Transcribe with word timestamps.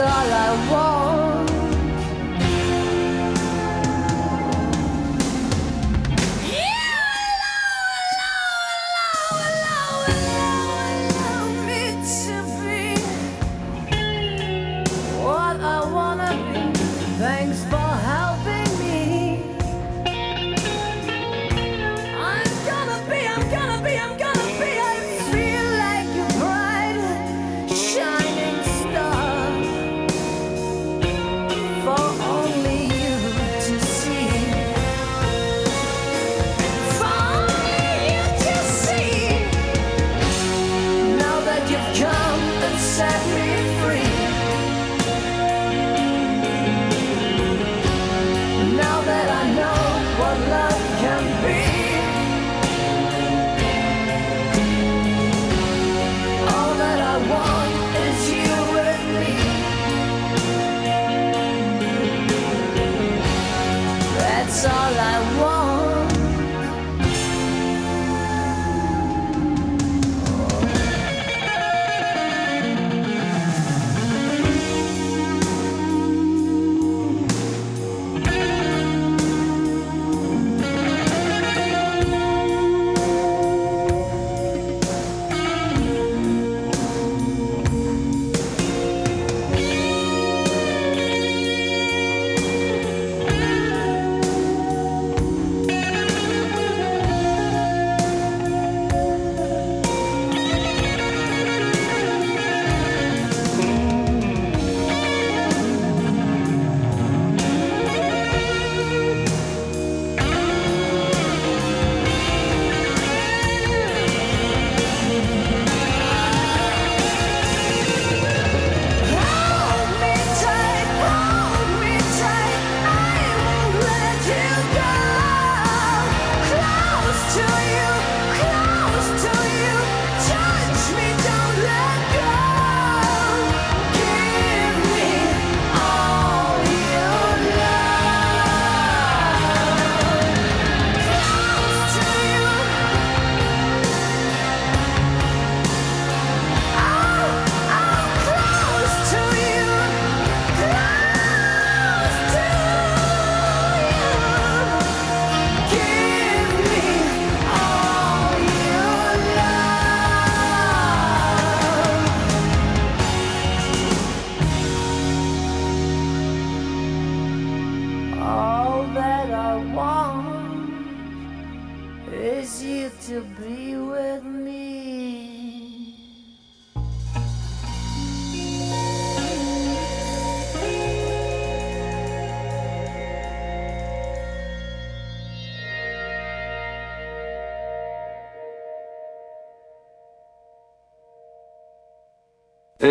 all 0.00 0.08
I 0.08 0.70
want. 0.70 0.91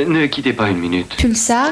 Ne 0.08 0.26
quittez 0.28 0.54
pas 0.54 0.70
une 0.70 0.78
minute. 0.78 1.16
Pulsar 1.18 1.70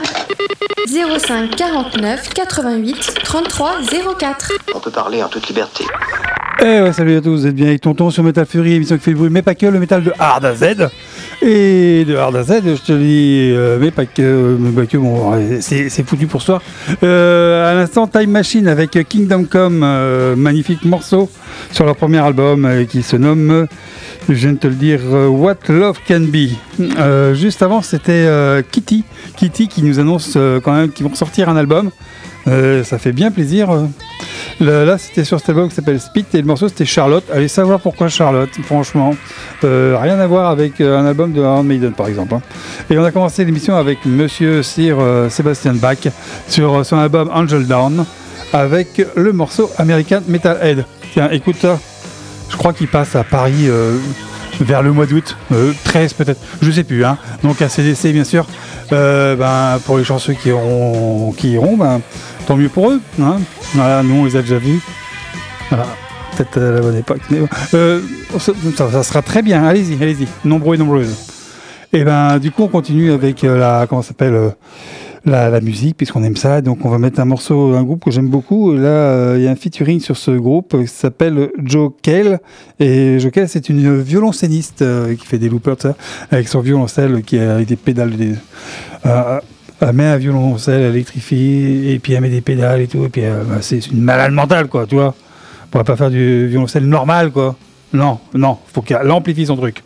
05 0.87 1.55
49 1.55 2.29
88 2.33 3.19
33 3.23 3.71
04. 4.19 4.51
On 4.75 4.79
peut 4.79 4.91
parler 4.91 5.23
en 5.23 5.29
toute 5.29 5.47
liberté. 5.47 5.85
Eh 6.61 6.81
ouais, 6.81 6.93
salut 6.93 7.17
à 7.17 7.21
tous, 7.21 7.29
vous 7.29 7.47
êtes 7.47 7.55
bien 7.55 7.67
avec 7.67 7.81
Tonton 7.81 8.09
sur 8.09 8.21
Metal 8.21 8.45
Fury, 8.45 8.73
émission 8.73 8.97
qui 8.97 9.03
fait 9.03 9.11
le 9.11 9.17
bruit, 9.17 9.29
mais 9.29 9.41
pas 9.41 9.55
que 9.55 9.65
le 9.65 9.79
métal 9.79 10.03
de 10.03 10.11
Hard 10.19 10.43
à 10.43 10.55
Z. 10.55 10.89
Et 11.41 12.03
de 12.05 12.15
Hard 12.15 12.43
Z, 12.43 12.61
je 12.65 12.81
te 12.81 12.91
dis, 12.91 13.51
euh, 13.53 13.77
mais 13.79 13.91
pas 13.91 14.05
que, 14.05 14.57
mais 14.59 14.71
pas 14.71 14.85
que, 14.85 14.97
bon, 14.97 15.31
c'est 15.61 16.03
foutu 16.03 16.27
pour 16.27 16.41
ce 16.41 16.47
soir. 16.47 16.61
Euh, 17.03 17.71
à 17.71 17.75
l'instant, 17.75 18.07
Time 18.07 18.29
Machine 18.29 18.67
avec 18.67 18.91
Kingdom 19.07 19.45
Come, 19.45 19.81
euh, 19.83 20.35
magnifique 20.35 20.83
morceau 20.83 21.29
sur 21.71 21.85
leur 21.85 21.95
premier 21.95 22.17
album 22.17 22.67
qui 22.89 23.03
se 23.03 23.15
nomme, 23.15 23.67
je 24.27 24.33
viens 24.33 24.53
de 24.53 24.57
te 24.57 24.67
le 24.67 24.75
dire, 24.75 24.99
What 25.29 25.57
Love 25.69 25.99
Can 26.05 26.25
Be. 26.27 27.35
Juste 27.35 27.61
avant, 27.61 27.81
c'était 27.81 28.27
Kitty, 28.71 29.05
Kitty 29.37 29.69
qui 29.69 29.83
nous 29.83 29.99
annonce 29.99 30.37
quand 30.63 30.73
même 30.73 30.91
qu'ils 30.91 31.07
vont 31.07 31.15
sortir 31.15 31.47
un 31.47 31.55
album. 31.55 31.89
Euh, 32.49 32.83
ça 32.83 32.97
fait 32.97 33.11
bien 33.11 33.31
plaisir. 33.31 33.69
Là, 34.59 34.97
c'était 34.97 35.23
sur 35.23 35.39
cet 35.39 35.49
album 35.49 35.69
qui 35.69 35.75
s'appelle 35.75 35.99
Spit 36.01 36.25
et 36.33 36.37
le 36.41 36.43
morceau 36.47 36.67
c'était 36.67 36.85
Charlotte. 36.85 37.23
Allez 37.31 37.47
savoir 37.47 37.79
pourquoi 37.79 38.09
Charlotte, 38.09 38.49
franchement. 38.63 39.15
Euh, 39.63 39.97
rien 40.01 40.19
à 40.19 40.27
voir 40.27 40.49
avec 40.49 40.81
euh, 40.81 40.99
un 40.99 41.05
album 41.05 41.31
de 41.31 41.39
Iron 41.41 41.63
Maiden 41.63 41.93
par 41.93 42.07
exemple. 42.07 42.33
hein. 42.35 42.41
Et 42.89 42.97
on 42.97 43.03
a 43.03 43.11
commencé 43.11 43.45
l'émission 43.45 43.75
avec 43.75 44.05
Monsieur 44.05 44.63
Sir 44.63 44.97
Sebastian 45.29 45.75
Bach 45.75 45.99
sur 46.47 46.85
son 46.85 46.97
album 46.97 47.29
Angel 47.33 47.65
Down 47.67 48.05
avec 48.51 49.01
le 49.15 49.31
morceau 49.31 49.69
American 49.77 50.21
Metalhead. 50.27 50.85
Tiens, 51.13 51.29
écoute. 51.31 51.65
Je 52.51 52.57
crois 52.57 52.73
qu'il 52.73 52.87
passe 52.87 53.15
à 53.15 53.23
Paris 53.23 53.69
vers 54.59 54.81
le 54.81 54.91
mois 54.91 55.05
d'août, 55.05 55.37
euh, 55.53 55.71
13 55.85 56.13
peut-être, 56.13 56.39
je 56.61 56.71
sais 56.71 56.83
plus. 56.83 57.05
Hein. 57.05 57.17
Donc 57.43 57.61
à 57.61 57.69
CDC 57.69 58.11
bien 58.11 58.23
sûr. 58.23 58.45
Ben, 58.89 59.79
pour 59.85 59.99
les 59.99 60.03
chanceux 60.03 60.33
qui 60.33 60.49
iront, 60.49 61.31
qui 61.37 61.51
iront 61.51 61.77
ben, 61.77 62.01
tant 62.49 62.57
mieux 62.57 62.67
pour 62.67 62.89
eux. 62.89 62.99
Hein. 63.21 63.37
Voilà, 63.75 64.01
nous 64.01 64.15
on 64.15 64.25
les 64.25 64.35
a 64.35 64.41
déjà 64.41 64.57
vus. 64.57 64.81
Voilà. 65.69 65.85
Peut-être 66.35 66.57
à 66.57 66.71
la 66.71 66.81
bonne 66.81 66.97
époque. 66.97 67.21
Mais, 67.29 67.41
bon. 67.41 67.47
euh, 67.75 68.01
ça, 68.39 69.03
sera 69.03 69.21
très 69.21 69.43
bien. 69.43 69.63
Allez-y, 69.63 70.01
allez-y. 70.01 70.27
Nombreux 70.43 70.73
et 70.73 70.79
nombreuses. 70.79 71.15
Et 71.93 72.03
ben 72.03 72.39
du 72.39 72.49
coup 72.49 72.63
on 72.63 72.67
continue 72.67 73.11
avec 73.11 73.43
euh, 73.43 73.57
la 73.59 73.85
comment 73.87 74.01
s'appelle 74.01 74.33
euh, 74.33 74.49
la, 75.25 75.61
musique 75.61 75.97
puisqu'on 75.97 76.23
aime 76.23 76.35
ça. 76.35 76.61
Donc 76.61 76.85
on 76.85 76.89
va 76.89 76.97
mettre 76.97 77.19
un 77.19 77.25
morceau, 77.25 77.75
un 77.75 77.83
groupe 77.83 78.03
que 78.03 78.11
j'aime 78.11 78.29
beaucoup. 78.29 78.73
Et 78.73 78.77
là 78.77 78.87
euh, 78.87 79.35
il 79.37 79.43
y 79.43 79.47
a 79.47 79.51
un 79.51 79.55
featuring 79.55 79.99
sur 79.99 80.17
ce 80.17 80.31
groupe 80.31 80.73
euh, 80.73 80.81
qui 80.81 80.87
s'appelle 80.87 81.51
Joe 81.63 81.91
Cale. 82.01 82.39
Et 82.79 83.19
Joe 83.19 83.31
Cale 83.31 83.47
c'est 83.47 83.69
une 83.69 84.01
violoncelliste 84.01 84.81
euh, 84.81 85.15
qui 85.15 85.25
fait 85.25 85.37
des 85.37 85.49
loopers 85.49 85.93
avec 86.31 86.47
son 86.47 86.61
violoncelle 86.61 87.21
qui 87.21 87.37
a 87.37 87.55
avec 87.55 87.67
des 87.67 87.75
pédales. 87.75 88.15
Des, 88.15 88.33
euh, 89.05 89.39
elle 89.81 89.93
met 89.93 90.05
un 90.05 90.17
violoncelle, 90.17 90.81
elle 90.81 90.91
électrifie 90.91 91.89
et 91.89 91.99
puis 91.99 92.13
elle 92.13 92.21
met 92.21 92.29
des 92.29 92.41
pédales 92.41 92.81
et 92.81 92.87
tout. 92.87 93.05
Et 93.05 93.09
puis 93.09 93.23
euh, 93.23 93.43
bah, 93.43 93.57
c'est 93.61 93.87
une 93.87 94.01
malade 94.01 94.31
mentale 94.31 94.67
quoi, 94.67 94.85
tu 94.85 94.95
vois. 94.95 95.15
On 95.65 95.67
pourrait 95.69 95.83
pas 95.83 95.95
faire 95.95 96.09
du 96.09 96.47
violoncelle 96.47 96.85
normal 96.85 97.31
quoi. 97.31 97.55
Non, 97.93 98.19
non, 98.33 98.57
faut 98.71 98.81
qu'elle 98.81 99.09
amplifie 99.09 99.45
son 99.45 99.55
truc. 99.55 99.83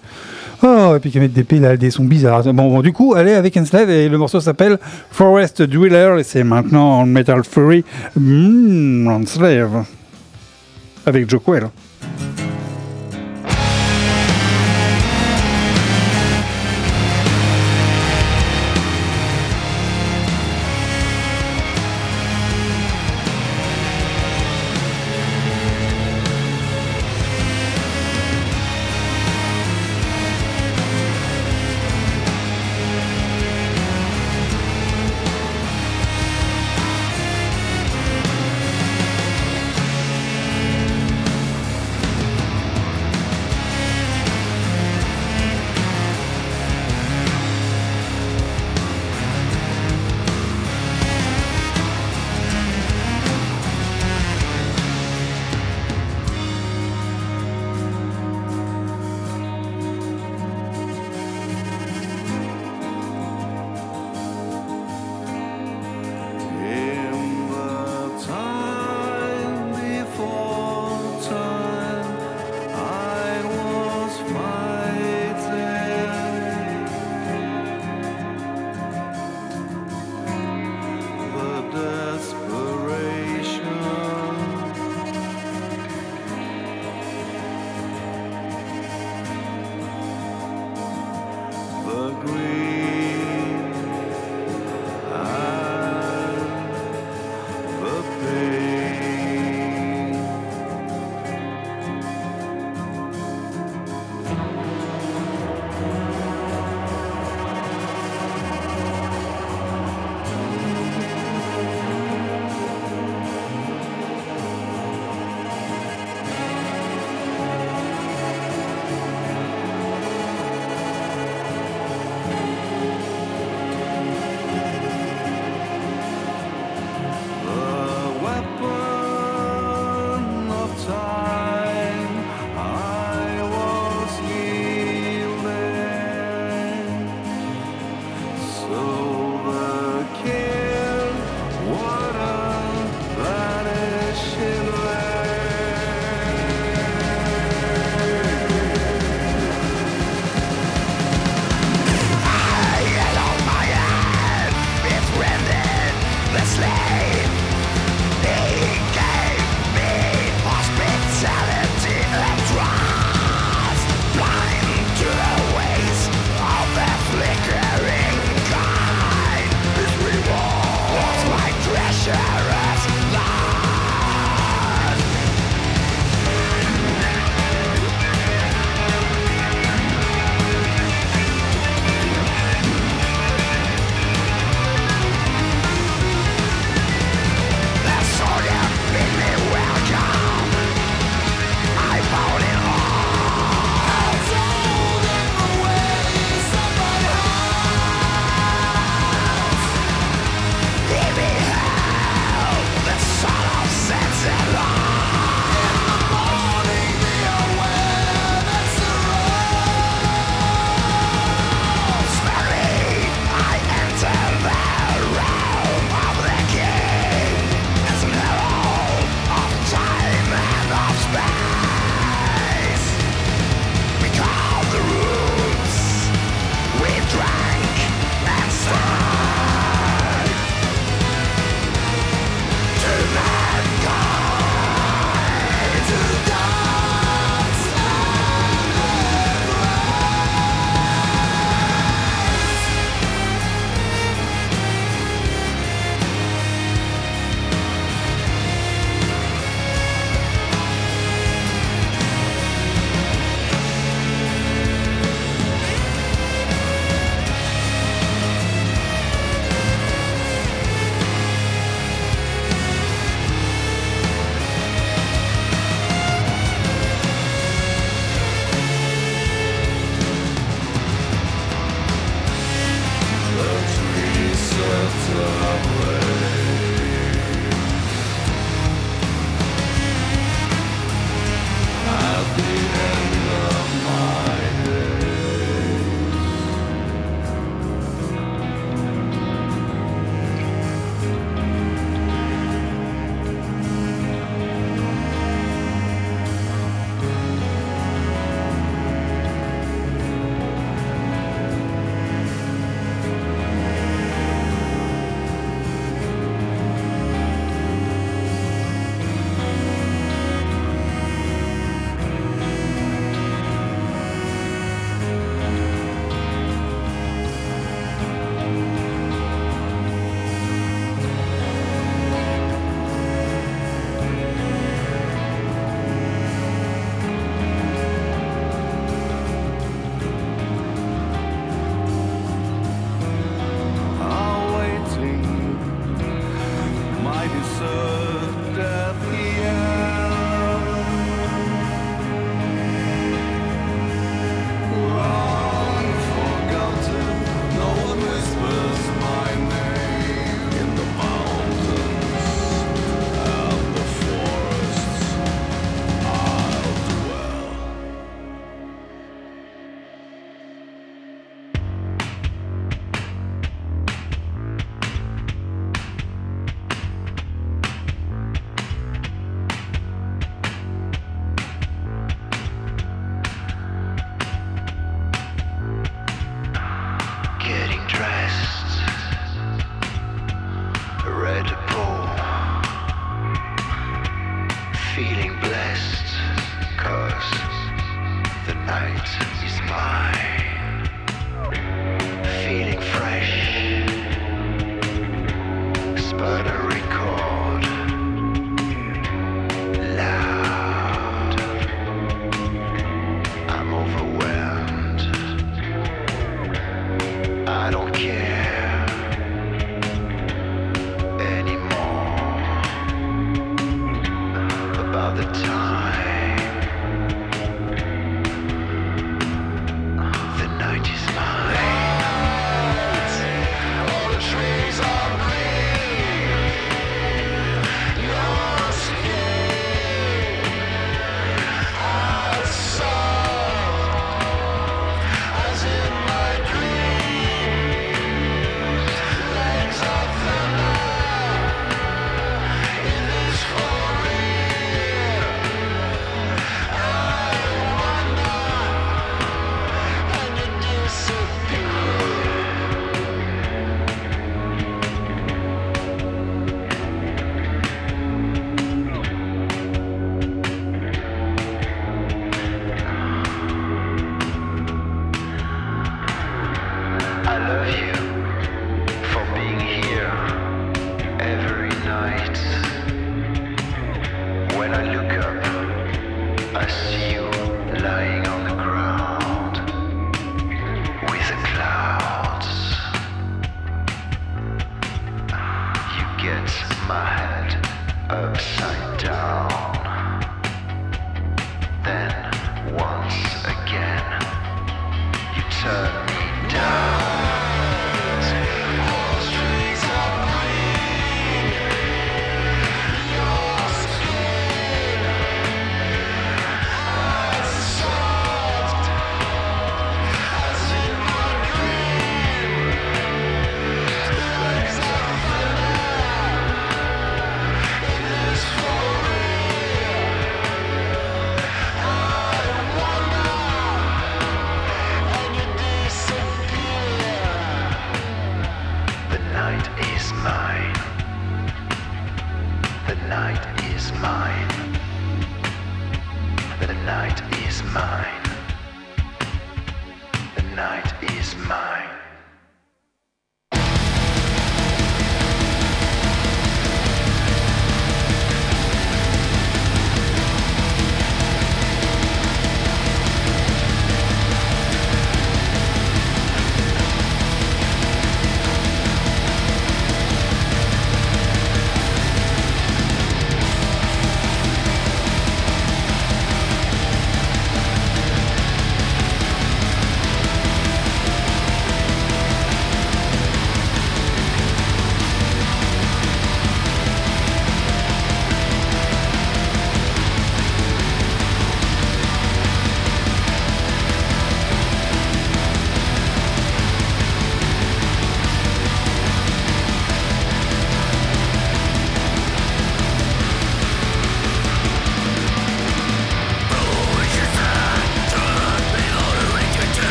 Oh, 0.65 0.93
et 0.95 0.99
puis 0.99 1.11
qu'elle 1.11 1.23
mette 1.23 1.33
des 1.33 1.43
pédales, 1.43 1.77
des 1.77 1.91
sons 1.91 2.05
bizarres. 2.05 2.43
Bon, 2.45 2.69
bon, 2.69 2.81
du 2.81 2.93
coup, 2.93 3.15
elle 3.15 3.27
est 3.27 3.35
avec 3.35 3.57
Enslave 3.57 3.89
et 3.89 4.07
le 4.07 4.17
morceau 4.17 4.39
s'appelle 4.39 4.79
Forest 5.11 5.61
Driller 5.61 6.19
et 6.19 6.23
c'est 6.23 6.43
maintenant 6.43 6.99
en 6.99 7.05
Metal 7.05 7.43
Fury 7.43 7.83
mm, 8.15 9.07
Enslave 9.07 9.85
avec 11.05 11.29
Joe 11.29 11.41
Quell. 11.43 11.69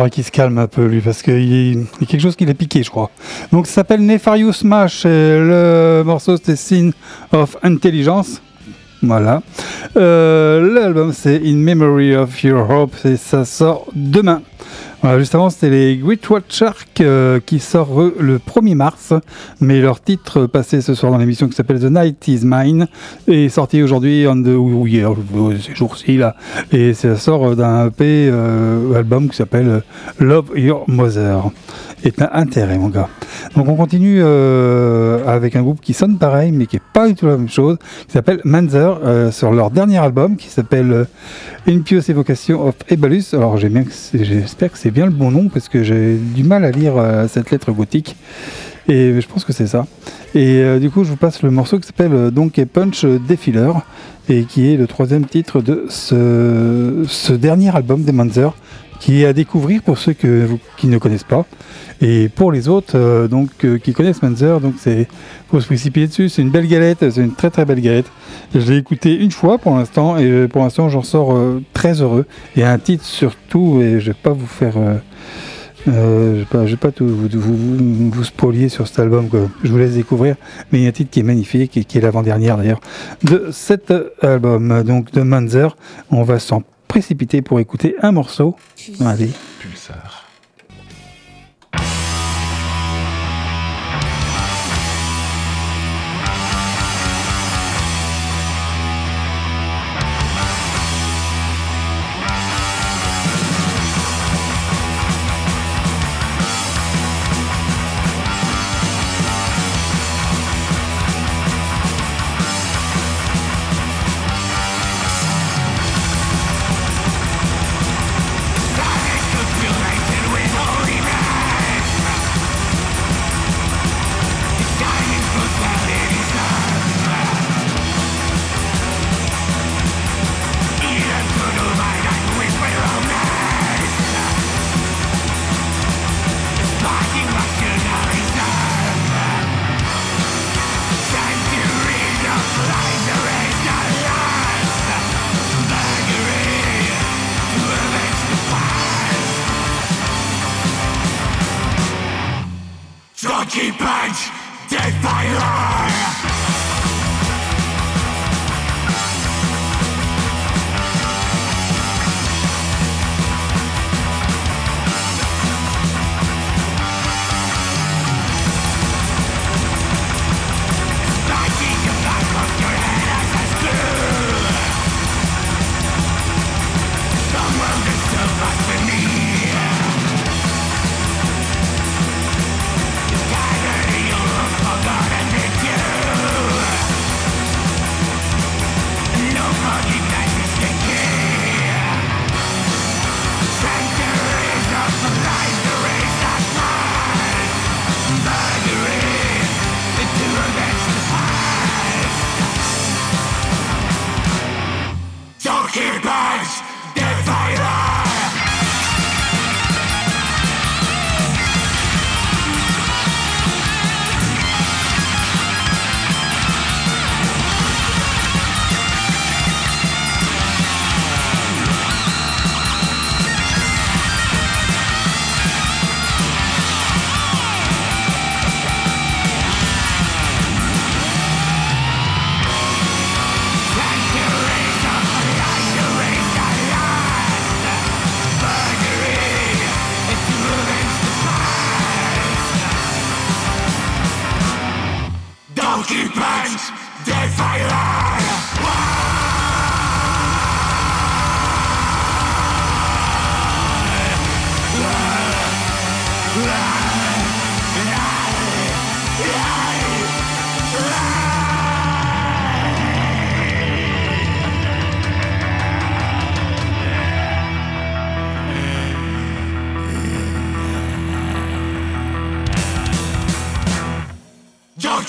Faudrait 0.00 0.08
qu'il 0.08 0.24
se 0.24 0.30
calme 0.30 0.56
un 0.56 0.66
peu 0.66 0.86
lui 0.86 1.02
parce 1.02 1.20
qu'il 1.20 1.74
y 1.74 1.76
a 1.76 2.06
quelque 2.06 2.22
chose 2.22 2.34
qui 2.34 2.46
l'a 2.46 2.54
piqué, 2.54 2.82
je 2.82 2.88
crois. 2.88 3.10
Donc 3.52 3.66
ça 3.66 3.74
s'appelle 3.74 4.00
Nefarious 4.00 4.54
Smash 4.54 5.04
et 5.04 5.08
le 5.38 6.02
morceau 6.06 6.38
c'est 6.42 6.56
Sin 6.56 6.92
of 7.32 7.58
Intelligence. 7.62 8.40
Voilà. 9.02 9.42
Euh, 9.98 10.72
L'album 10.72 11.12
c'est 11.12 11.42
In 11.44 11.56
Memory 11.56 12.16
of 12.16 12.42
Your 12.42 12.70
Hope 12.70 12.96
et 13.04 13.18
ça 13.18 13.44
sort 13.44 13.88
demain. 13.94 14.40
Voilà, 15.02 15.18
juste 15.18 15.34
avant, 15.34 15.48
c'était 15.48 15.70
les 15.70 15.96
Great 15.96 16.20
Shark 16.50 17.00
euh, 17.00 17.40
qui 17.40 17.58
sort 17.58 18.02
euh, 18.02 18.14
le 18.20 18.36
1er 18.36 18.74
mars, 18.74 19.14
mais 19.58 19.80
leur 19.80 20.02
titre 20.02 20.44
passé 20.44 20.82
ce 20.82 20.92
soir 20.92 21.10
dans 21.10 21.16
l'émission 21.16 21.48
qui 21.48 21.54
s'appelle 21.54 21.80
The 21.80 21.90
Night 21.90 22.28
Is 22.28 22.40
Mine 22.44 22.86
est 23.26 23.48
sorti 23.48 23.82
aujourd'hui, 23.82 24.26
en 24.26 24.36
ou 24.44 24.86
hier, 24.86 25.12
ces 25.58 25.74
jours-ci 25.74 26.18
là, 26.18 26.36
et 26.70 26.92
ça 26.92 27.16
sort 27.16 27.56
d'un 27.56 27.86
EP 27.86 28.28
euh, 28.30 28.94
album 28.94 29.30
qui 29.30 29.36
s'appelle 29.36 29.82
Love 30.18 30.50
Your 30.54 30.84
Mother. 30.86 31.44
Et 32.02 32.12
t'as 32.12 32.30
intérêt, 32.32 32.78
mon 32.78 32.88
gars. 32.88 33.08
Donc 33.56 33.68
on 33.68 33.76
continue 33.76 34.20
euh, 34.22 35.26
avec 35.26 35.54
un 35.54 35.62
groupe 35.62 35.80
qui 35.80 35.92
sonne 35.92 36.16
pareil, 36.16 36.50
mais 36.50 36.66
qui 36.66 36.76
est 36.76 36.82
pas 36.94 37.08
du 37.08 37.14
tout 37.14 37.26
la 37.26 37.36
même 37.36 37.48
chose, 37.48 37.76
qui 38.06 38.12
s'appelle 38.12 38.40
Manzer, 38.44 39.00
euh, 39.04 39.30
sur 39.30 39.52
leur 39.52 39.70
dernier 39.70 39.98
album 39.98 40.36
qui 40.36 40.48
s'appelle 40.48 40.92
euh, 40.92 41.04
Impious 41.68 42.02
Evocation 42.08 42.68
of 42.68 42.74
Ebalus. 42.88 43.34
Alors 43.34 43.58
j'espère 43.58 44.72
que 44.72 44.78
c'est 44.78 44.90
bien 44.90 45.04
le 45.04 45.12
bon 45.12 45.30
nom 45.30 45.48
parce 45.48 45.68
que 45.68 45.82
j'ai 45.82 46.16
du 46.16 46.42
mal 46.42 46.64
à 46.64 46.70
lire 46.70 46.94
cette 47.28 47.50
lettre 47.50 47.70
gothique. 47.72 48.16
Et 48.88 49.20
je 49.20 49.28
pense 49.28 49.44
que 49.44 49.52
c'est 49.52 49.66
ça. 49.66 49.86
Et 50.34 50.78
du 50.80 50.90
coup, 50.90 51.04
je 51.04 51.10
vous 51.10 51.16
passe 51.16 51.42
le 51.42 51.50
morceau 51.50 51.78
qui 51.78 51.86
s'appelle 51.86 52.30
Donkey 52.30 52.64
Punch 52.64 53.04
Defiler 53.04 53.72
et 54.28 54.44
qui 54.44 54.72
est 54.72 54.76
le 54.76 54.86
troisième 54.86 55.26
titre 55.26 55.60
de 55.60 55.84
ce 55.88 57.32
dernier 57.32 57.74
album 57.74 58.02
des 58.02 58.12
Manzer 58.12 58.54
qui 59.00 59.22
est 59.22 59.26
à 59.26 59.32
découvrir 59.32 59.82
pour 59.82 59.98
ceux 59.98 60.12
que 60.12 60.46
qui 60.76 60.86
ne 60.86 60.98
connaissent 60.98 61.24
pas. 61.24 61.46
Et 62.02 62.28
pour 62.28 62.52
les 62.52 62.68
autres, 62.68 62.96
euh, 62.96 63.28
donc 63.28 63.50
euh, 63.64 63.78
qui 63.78 63.92
connaissent 63.92 64.22
Manzer, 64.22 64.60
donc 64.60 64.74
c'est 64.78 65.08
faut 65.50 65.60
se 65.60 65.66
précipiter 65.66 66.06
dessus. 66.06 66.28
C'est 66.28 66.42
une 66.42 66.50
belle 66.50 66.68
galette, 66.68 67.10
c'est 67.10 67.20
une 67.20 67.34
très 67.34 67.50
très 67.50 67.64
belle 67.64 67.80
galette. 67.80 68.06
Je 68.54 68.72
l'ai 68.72 68.78
écouté 68.78 69.16
une 69.16 69.30
fois 69.32 69.58
pour 69.58 69.74
l'instant 69.74 70.16
et 70.16 70.30
euh, 70.30 70.48
pour 70.48 70.62
l'instant 70.62 70.88
j'en 70.88 71.02
sors 71.02 71.32
euh, 71.32 71.62
très 71.72 72.02
heureux. 72.02 72.26
Et 72.56 72.62
un 72.62 72.78
titre 72.78 73.04
surtout, 73.04 73.80
et 73.82 74.00
je 74.00 74.08
vais 74.08 74.18
pas 74.22 74.30
vous 74.30 74.46
faire, 74.46 74.76
euh, 74.76 74.96
euh, 75.88 76.34
je 76.34 76.38
vais 76.40 76.44
pas, 76.44 76.66
je 76.66 76.70
vais 76.72 76.76
pas 76.76 76.92
tout 76.92 77.06
vous, 77.06 77.28
vous, 77.32 77.56
vous, 77.56 78.10
vous 78.10 78.24
spolier 78.24 78.68
sur 78.68 78.86
cet 78.86 78.98
album 78.98 79.28
que 79.28 79.46
je 79.62 79.70
vous 79.72 79.78
laisse 79.78 79.94
découvrir. 79.94 80.36
Mais 80.70 80.80
il 80.80 80.82
y 80.82 80.86
a 80.86 80.90
un 80.90 80.92
titre 80.92 81.10
qui 81.10 81.20
est 81.20 81.24
magnifique 81.24 81.76
et 81.76 81.84
qui 81.84 81.96
est 81.96 82.02
l'avant-dernière 82.02 82.58
d'ailleurs 82.58 82.80
de 83.24 83.48
cet 83.50 83.92
album, 84.22 84.82
donc 84.82 85.10
de 85.12 85.22
Manzer. 85.22 85.74
On 86.10 86.22
va 86.22 86.38
s'en 86.38 86.62
précipiter 86.90 87.40
pour 87.40 87.60
écouter 87.60 87.94
un 88.02 88.10
morceau. 88.10 88.56
Allez. 89.00 89.30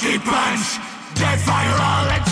Donkey 0.02 0.18
Punch. 0.18 0.80
Defiler, 1.14 2.08
let's 2.08 2.31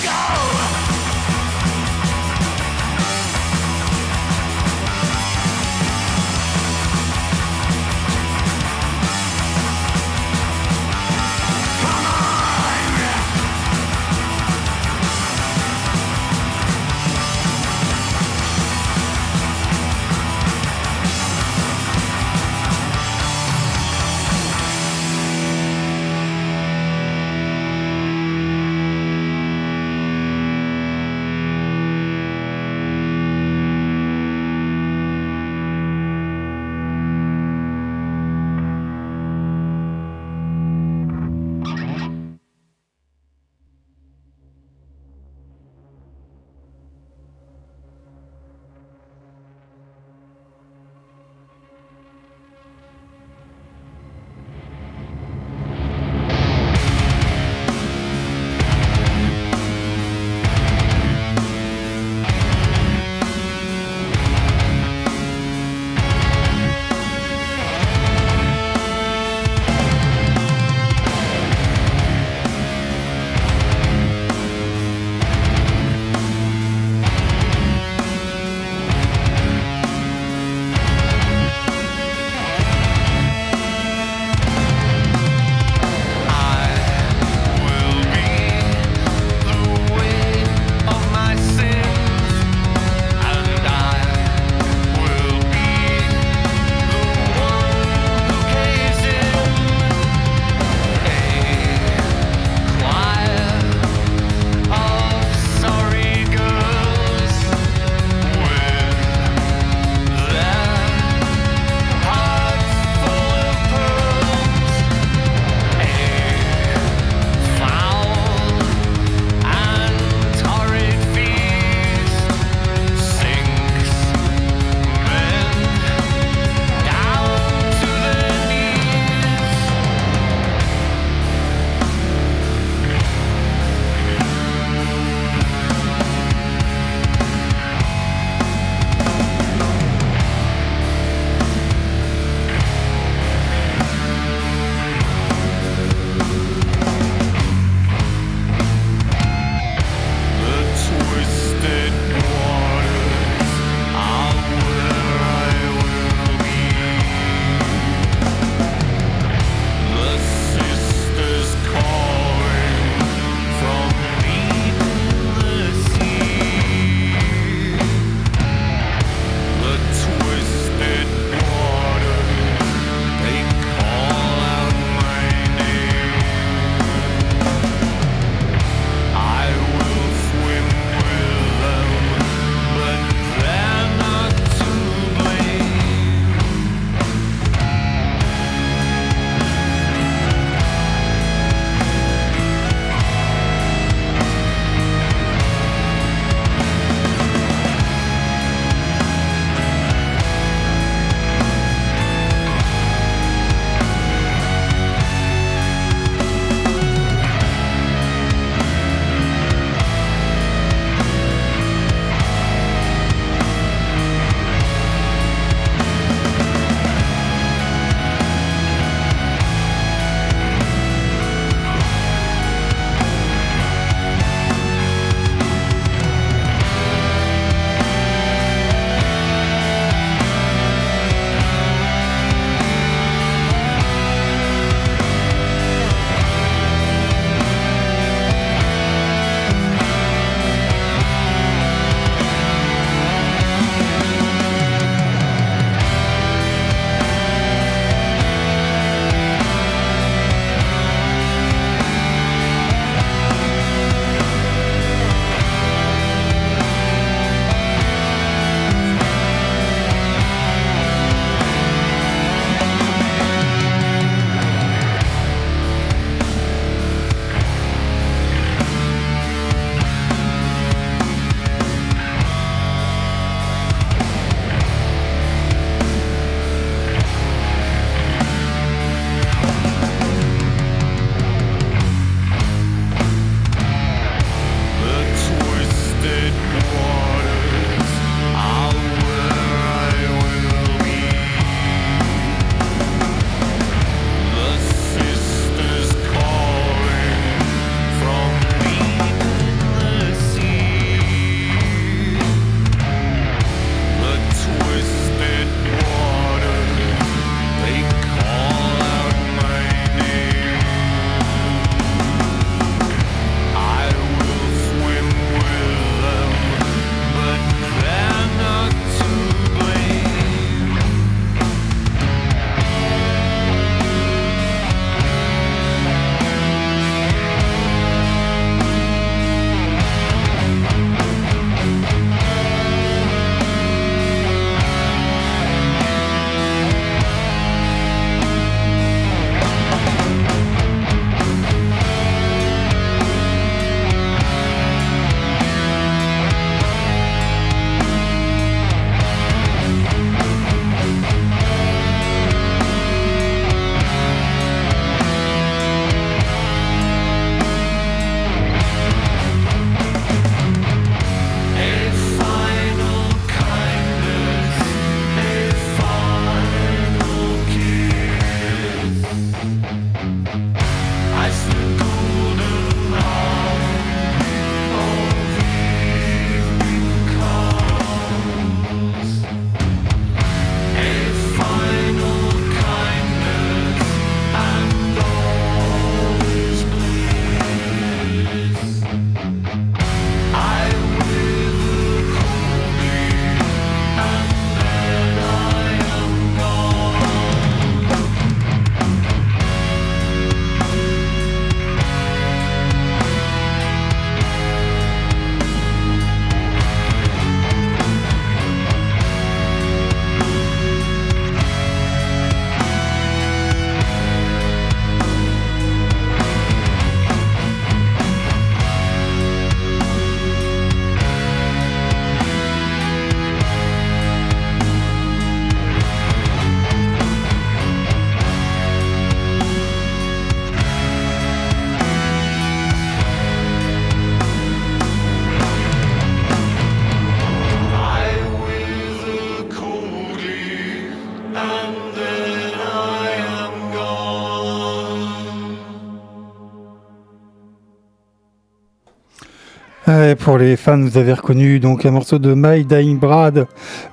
Pour 450.15 450.37
les 450.37 450.55
fans, 450.55 450.79
vous 450.79 450.97
avez 450.97 451.13
reconnu 451.13 451.59
donc 451.59 451.85
un 451.85 451.91
morceau 451.91 452.19
de 452.19 452.33
My 452.35 452.63
Dying 452.63 452.97
Brad. 452.97 453.47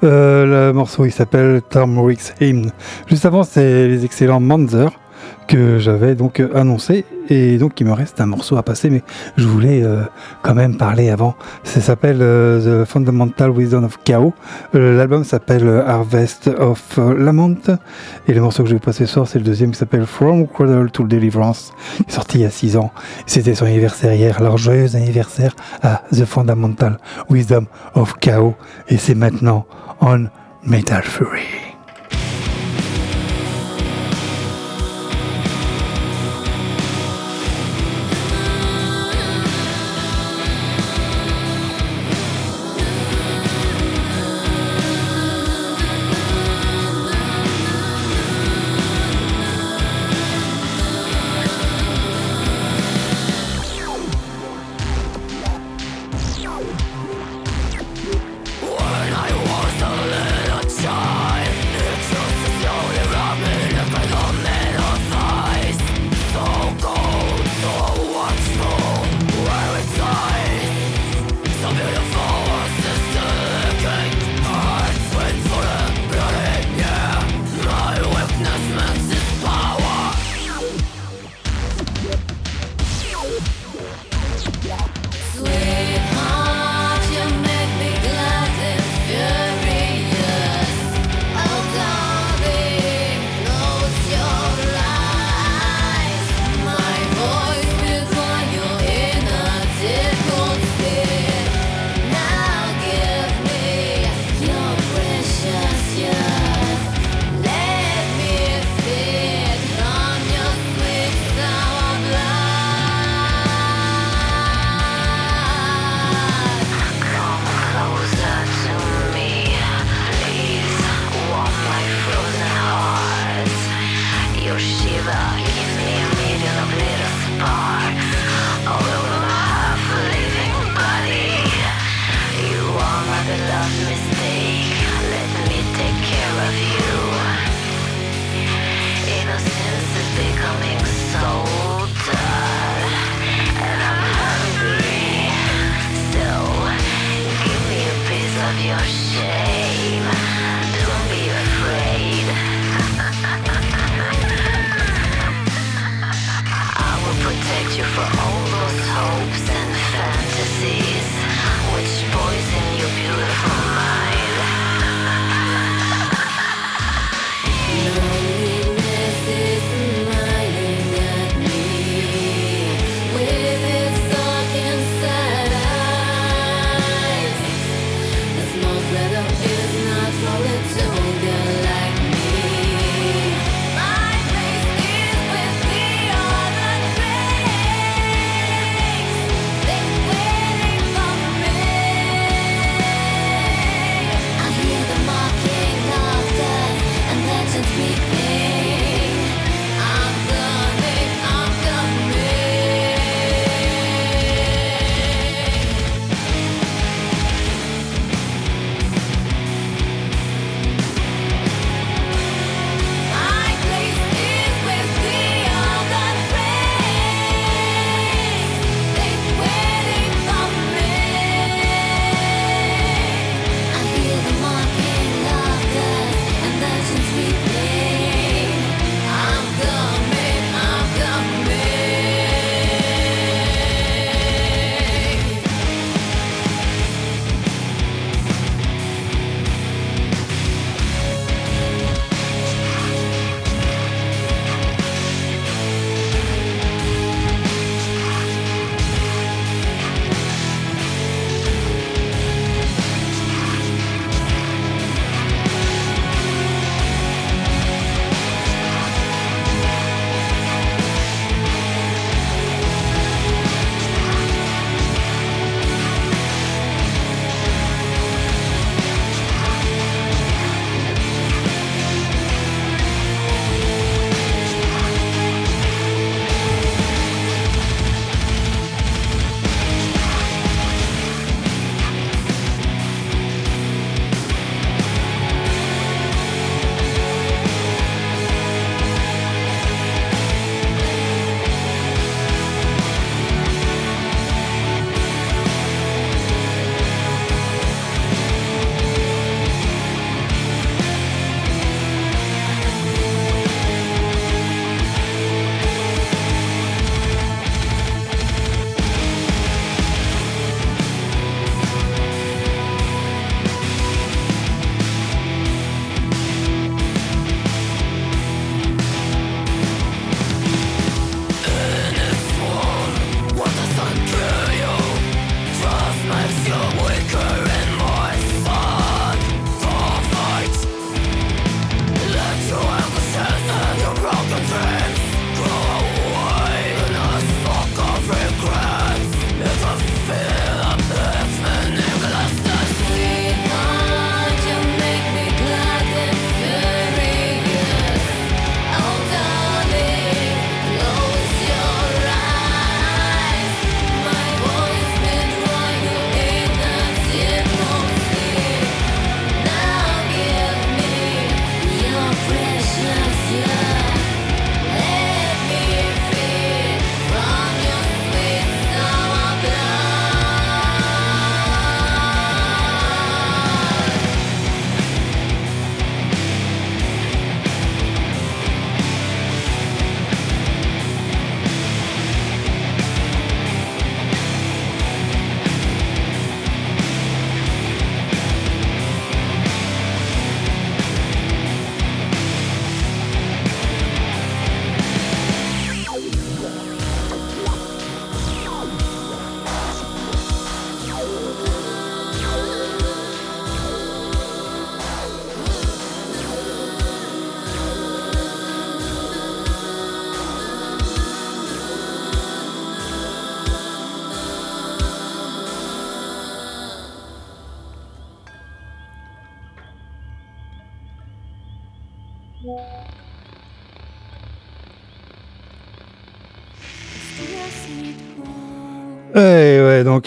Euh, 0.05 0.69
le 0.69 0.73
morceau 0.73 1.05
il 1.05 1.11
s'appelle 1.11 1.61
Tom 1.69 1.99
Rick's 1.99 2.33
Hymn. 2.41 2.71
Juste 3.07 3.27
avant, 3.27 3.43
c'est 3.43 3.89
les 3.89 4.05
excellents 4.05 4.41
Manzer 4.41 4.91
que 5.47 5.79
j'avais 5.79 6.15
donc 6.15 6.41
euh, 6.41 6.49
annoncé. 6.55 7.05
Et 7.29 7.59
donc 7.59 7.81
il 7.81 7.87
me 7.87 7.93
reste 7.93 8.21
un 8.21 8.27
morceau 8.27 8.57
à 8.57 8.63
passer 8.63 8.89
mais 8.89 9.03
je 9.37 9.47
voulais 9.47 9.83
euh, 9.83 10.03
quand 10.43 10.55
même 10.55 10.77
parler 10.77 11.11
avant. 11.11 11.35
Ça 11.65 11.81
s'appelle 11.81 12.19
euh, 12.21 12.85
The 12.85 12.89
Fundamental 12.89 13.51
Wisdom 13.51 13.85
of 13.85 13.99
Chaos 14.05 14.35
l'album 14.73 15.25
s'appelle 15.25 15.69
Harvest 15.87 16.51
of 16.59 16.99
Lament. 16.99 17.79
Et 18.29 18.35
le 18.35 18.41
morceau 18.41 18.63
que 18.63 18.69
je 18.69 18.75
vais 18.75 18.81
passer 18.81 19.07
ce 19.07 19.15
soir 19.15 19.27
c'est 19.27 19.39
le 19.39 19.45
deuxième 19.45 19.73
qui 19.73 19.79
s'appelle 19.79 20.07
From 20.07 20.47
Cradle 20.47 20.91
to 20.91 21.05
Deliverance 21.05 21.73
sorti 22.09 22.39
il 22.39 22.43
y 22.43 22.45
a 22.45 22.51
6 22.51 22.77
ans. 22.77 22.93
C'était 23.27 23.55
son 23.55 23.67
anniversaire 23.67 24.15
hier 24.15 24.39
alors 24.39 24.59
joyeux 24.59 24.95
anniversaire 24.95 25.57
à 25.83 26.03
The 26.13 26.25
Fundamental 26.25 26.99
Wisdom 27.29 27.67
of 27.95 28.15
Chaos 28.21 28.55
et 28.89 28.99
c'est 28.99 29.15
maintenant 29.15 29.67
on 30.01 30.27
Metal 30.63 31.03
Fury 31.03 31.76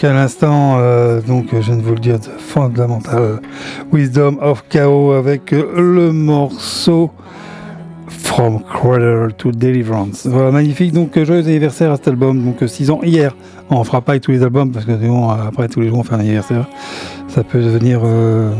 à 0.04 0.12
l'instant, 0.12 0.76
euh, 0.78 1.20
donc 1.20 1.48
je 1.52 1.58
viens 1.58 1.76
de 1.76 1.82
vous 1.82 1.94
le 1.94 2.00
dire, 2.00 2.18
The 2.20 2.30
Wisdom 3.92 4.38
of 4.40 4.64
Chaos 4.68 5.12
avec 5.12 5.50
le 5.50 6.12
morceau 6.12 7.10
From 8.08 8.62
Cradle 8.62 9.32
to 9.36 9.52
Deliverance. 9.52 10.26
Voilà, 10.26 10.50
magnifique. 10.50 10.92
Donc 10.92 11.22
joyeux 11.22 11.46
anniversaire 11.46 11.92
à 11.92 11.96
cet 11.96 12.08
album. 12.08 12.42
Donc 12.44 12.68
6 12.68 12.90
ans 12.90 13.00
hier. 13.02 13.34
On 13.68 13.84
fera 13.84 14.00
pas 14.00 14.12
avec 14.12 14.22
tous 14.22 14.30
les 14.30 14.42
albums 14.42 14.72
parce 14.72 14.84
que 14.84 14.98
sinon, 14.98 15.30
après 15.30 15.68
tous 15.68 15.80
les 15.80 15.88
jours 15.88 15.98
on 15.98 16.02
fait 16.02 16.14
un 16.14 16.20
anniversaire. 16.20 16.66
Ça 17.28 17.44
peut 17.44 17.62
devenir 17.62 18.00
euh, 18.04 18.52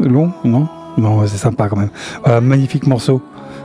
long, 0.00 0.32
non? 0.44 0.68
Ouais, 0.98 1.26
c'est 1.26 1.36
sympa 1.38 1.68
quand 1.68 1.76
même. 1.76 1.90
Voilà, 2.24 2.40
magnifique 2.40 2.86
morceau. 2.86 3.22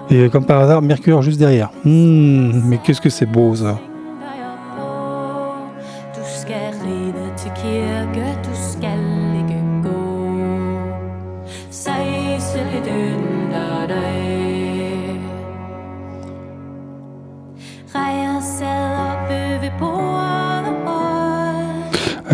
Et 0.09 0.29
comme 0.29 0.45
par 0.45 0.59
hasard, 0.61 0.81
Mercure 0.81 1.21
juste 1.21 1.39
derrière. 1.39 1.71
Hmm, 1.85 2.61
mais 2.65 2.79
qu'est-ce 2.83 3.01
que 3.01 3.09
c'est 3.09 3.25
beau 3.25 3.55
ça. 3.55 3.79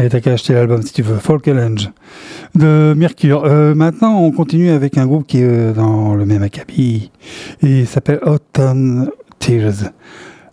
Allez, 0.08 0.12
t'as 0.14 0.22
qu'à 0.22 0.32
acheter 0.32 0.54
l'album 0.54 0.82
si 0.84 0.94
tu 0.94 1.02
veux. 1.02 1.18
Folkelange 1.18 1.90
de 2.56 2.94
Mercure. 2.96 3.44
Euh, 3.44 3.76
maintenant, 3.76 4.22
on 4.22 4.32
continue 4.32 4.70
avec 4.70 4.98
un 4.98 5.06
groupe 5.06 5.28
qui 5.28 5.40
est 5.40 5.44
euh, 5.44 5.74
dans 5.74 6.16
le 6.16 6.26
même 6.26 6.44
acabit. 6.44 7.12
Il 7.62 7.86
s'appelle 7.86 8.20
Autumn 8.26 9.10
Tears. 9.38 9.92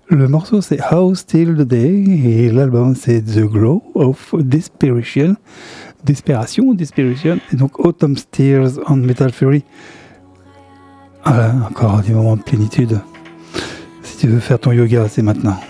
Le 0.09 0.27
morceau 0.27 0.61
c'est 0.61 0.81
How 0.93 1.15
Still 1.15 1.55
the 1.55 1.63
Day 1.63 2.05
et 2.25 2.51
l'album 2.51 2.97
c'est 2.97 3.23
The 3.23 3.43
Glow 3.43 3.85
of 3.95 4.35
Desperation. 4.37 5.37
Desperation 6.03 6.75
Desperation. 6.75 7.39
Et 7.53 7.57
donc 7.57 7.79
Autumn 7.79 8.17
Tears 8.33 8.81
on 8.89 8.97
Metal 8.97 9.31
Fury. 9.31 9.63
Voilà, 11.25 11.55
encore 11.71 12.01
des 12.01 12.13
moments 12.13 12.37
de 12.37 12.43
plénitude. 12.43 12.99
Si 14.03 14.17
tu 14.17 14.27
veux 14.27 14.41
faire 14.41 14.59
ton 14.59 14.73
yoga, 14.73 15.07
c'est 15.09 15.23
maintenant. 15.23 15.61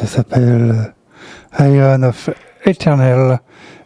Ça 0.00 0.06
s'appelle 0.06 0.92
Iron 1.58 2.02
of 2.02 2.30
Eternal. 2.64 3.40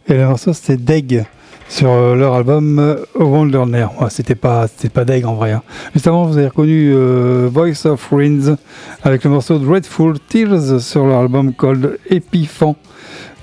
Et 0.07 0.13
le 0.13 0.25
morceau 0.27 0.53
c'est 0.53 0.77
Deg 0.77 1.25
sur 1.69 1.89
euh, 1.89 2.15
leur 2.15 2.33
album 2.35 2.79
euh, 2.79 2.97
Wonderner. 3.17 3.85
Ouais, 3.99 4.09
c'était 4.09 4.35
pas, 4.35 4.67
c'était 4.67 4.89
pas 4.89 5.05
Deg 5.05 5.25
en 5.25 5.35
vrai. 5.35 5.51
hein. 5.53 5.61
Juste 5.93 6.07
avant, 6.07 6.25
vous 6.25 6.37
avez 6.37 6.47
reconnu 6.47 6.91
euh, 6.93 7.47
Voice 7.51 7.85
of 7.85 8.11
Winds 8.11 8.57
avec 9.03 9.23
le 9.23 9.29
morceau 9.29 9.57
Dreadful 9.57 10.19
Tears 10.27 10.81
sur 10.81 11.05
leur 11.05 11.19
album 11.21 11.53
called 11.53 11.97
Epiphan. 12.09 12.75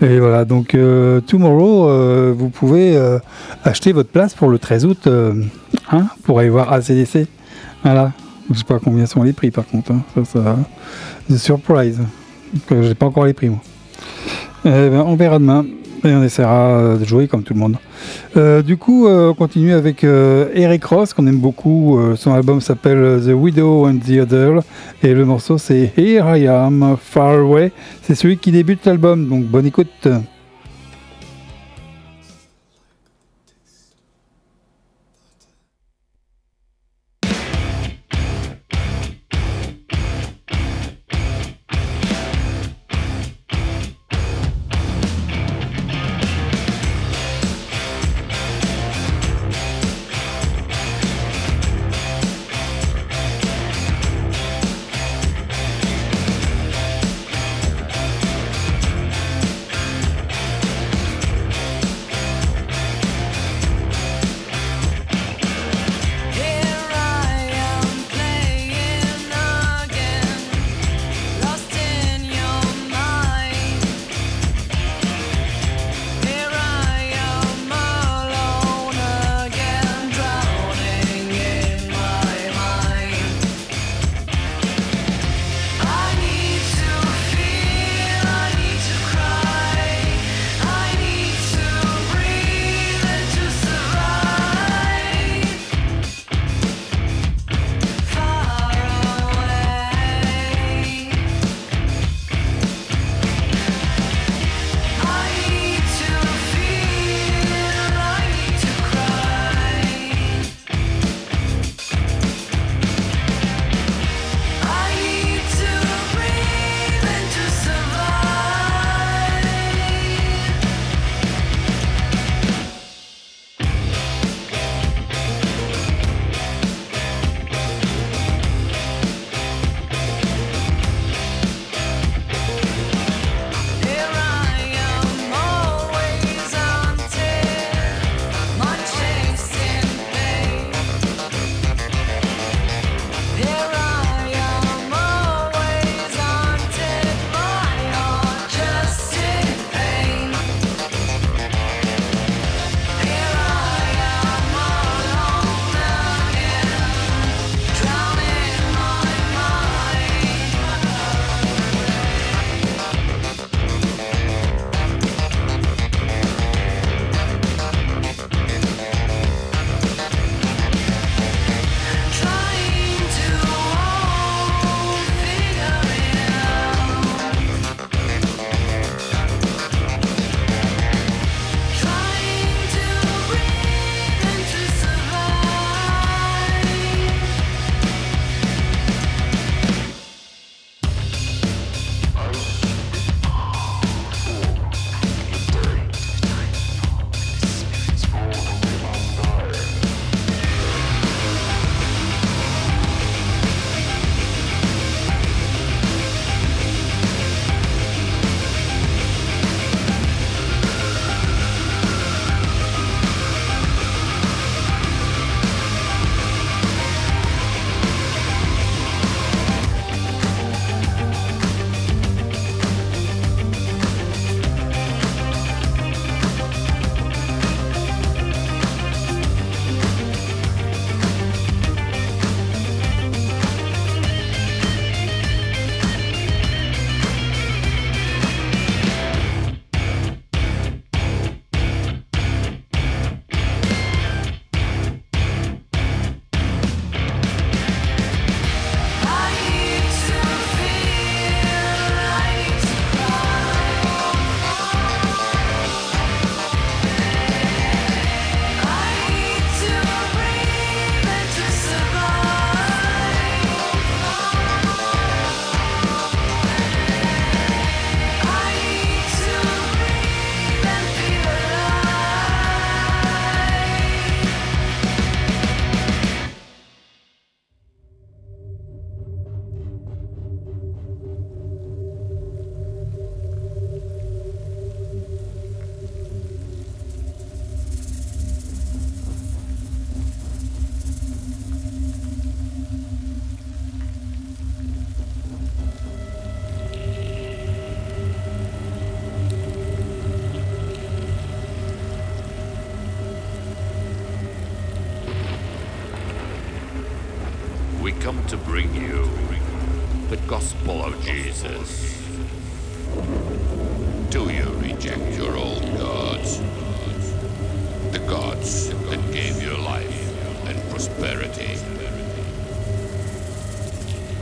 Et 0.03 0.19
voilà, 0.21 0.45
donc 0.45 0.75
euh, 0.75 1.21
Tomorrow, 1.21 1.89
euh, 1.89 2.35
vous 2.37 2.51
pouvez 2.51 2.97
euh, 2.97 3.19
acheter 3.65 3.93
votre 3.93 4.11
place 4.11 4.35
pour 4.35 4.49
le 4.51 4.59
13 4.59 4.85
août 4.85 5.07
euh, 5.07 5.43
hein, 5.91 6.07
pour 6.25 6.39
aller 6.41 6.51
voir 6.51 6.73
ACDC. 6.73 7.27
Voilà. 7.83 8.13
Je 8.53 8.59
sais 8.59 8.65
pas 8.65 8.79
combien 8.79 9.07
sont 9.07 9.23
les 9.23 9.33
prix 9.33 9.51
par 9.51 9.67
contre. 9.67 9.93
hein. 9.93 10.03
Ça, 10.15 10.25
ça, 10.25 10.57
The 11.31 11.37
surprise. 11.37 11.99
Que 12.67 12.83
j'ai 12.83 12.95
pas 12.95 13.07
encore 13.07 13.27
les 13.27 13.35
prix 13.35 13.49
moi. 13.49 13.61
Eh 14.65 14.69
ben, 14.69 15.05
on 15.07 15.15
verra 15.17 15.39
demain 15.39 15.65
et 16.05 16.13
on 16.13 16.23
essaiera 16.23 16.97
de 16.99 17.05
jouer 17.05 17.29
comme 17.29 17.43
tout 17.43 17.55
le 17.55 17.61
monde. 17.61 17.77
Euh, 18.37 18.63
du 18.63 18.77
coup, 18.77 19.07
euh, 19.07 19.31
on 19.31 19.35
continue 19.35 19.73
avec 19.73 20.05
euh, 20.05 20.49
Eric 20.55 20.85
Ross 20.85 21.13
qu'on 21.13 21.27
aime 21.27 21.39
beaucoup. 21.39 21.99
Son 22.17 22.33
album 22.33 22.61
s'appelle 22.61 23.21
The 23.25 23.33
Widow 23.33 23.87
and 23.87 23.99
the 23.99 24.21
Other 24.21 24.63
et 25.03 25.15
le 25.15 25.25
morceau 25.25 25.59
c'est 25.59 25.93
Here 25.97 26.39
I 26.39 26.47
Am 26.47 26.97
Far 27.01 27.39
Away. 27.39 27.73
C'est 28.03 28.15
celui 28.15 28.39
qui 28.39 28.53
débute 28.53 28.85
l'album, 28.87 29.29
donc 29.29 29.45
bonne 29.45 29.67
écoute. 29.67 30.09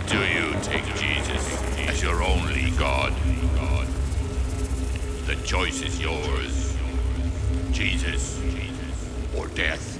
Do 0.06 0.18
you 0.18 0.54
take 0.62 0.84
Jesus 0.94 1.62
as 1.88 2.00
your 2.00 2.22
only 2.22 2.70
God? 2.78 3.12
The 5.26 5.34
choice 5.44 5.82
is 5.82 6.00
yours. 6.00 6.76
Jesus 7.72 8.40
or 9.36 9.48
death. 9.48 9.95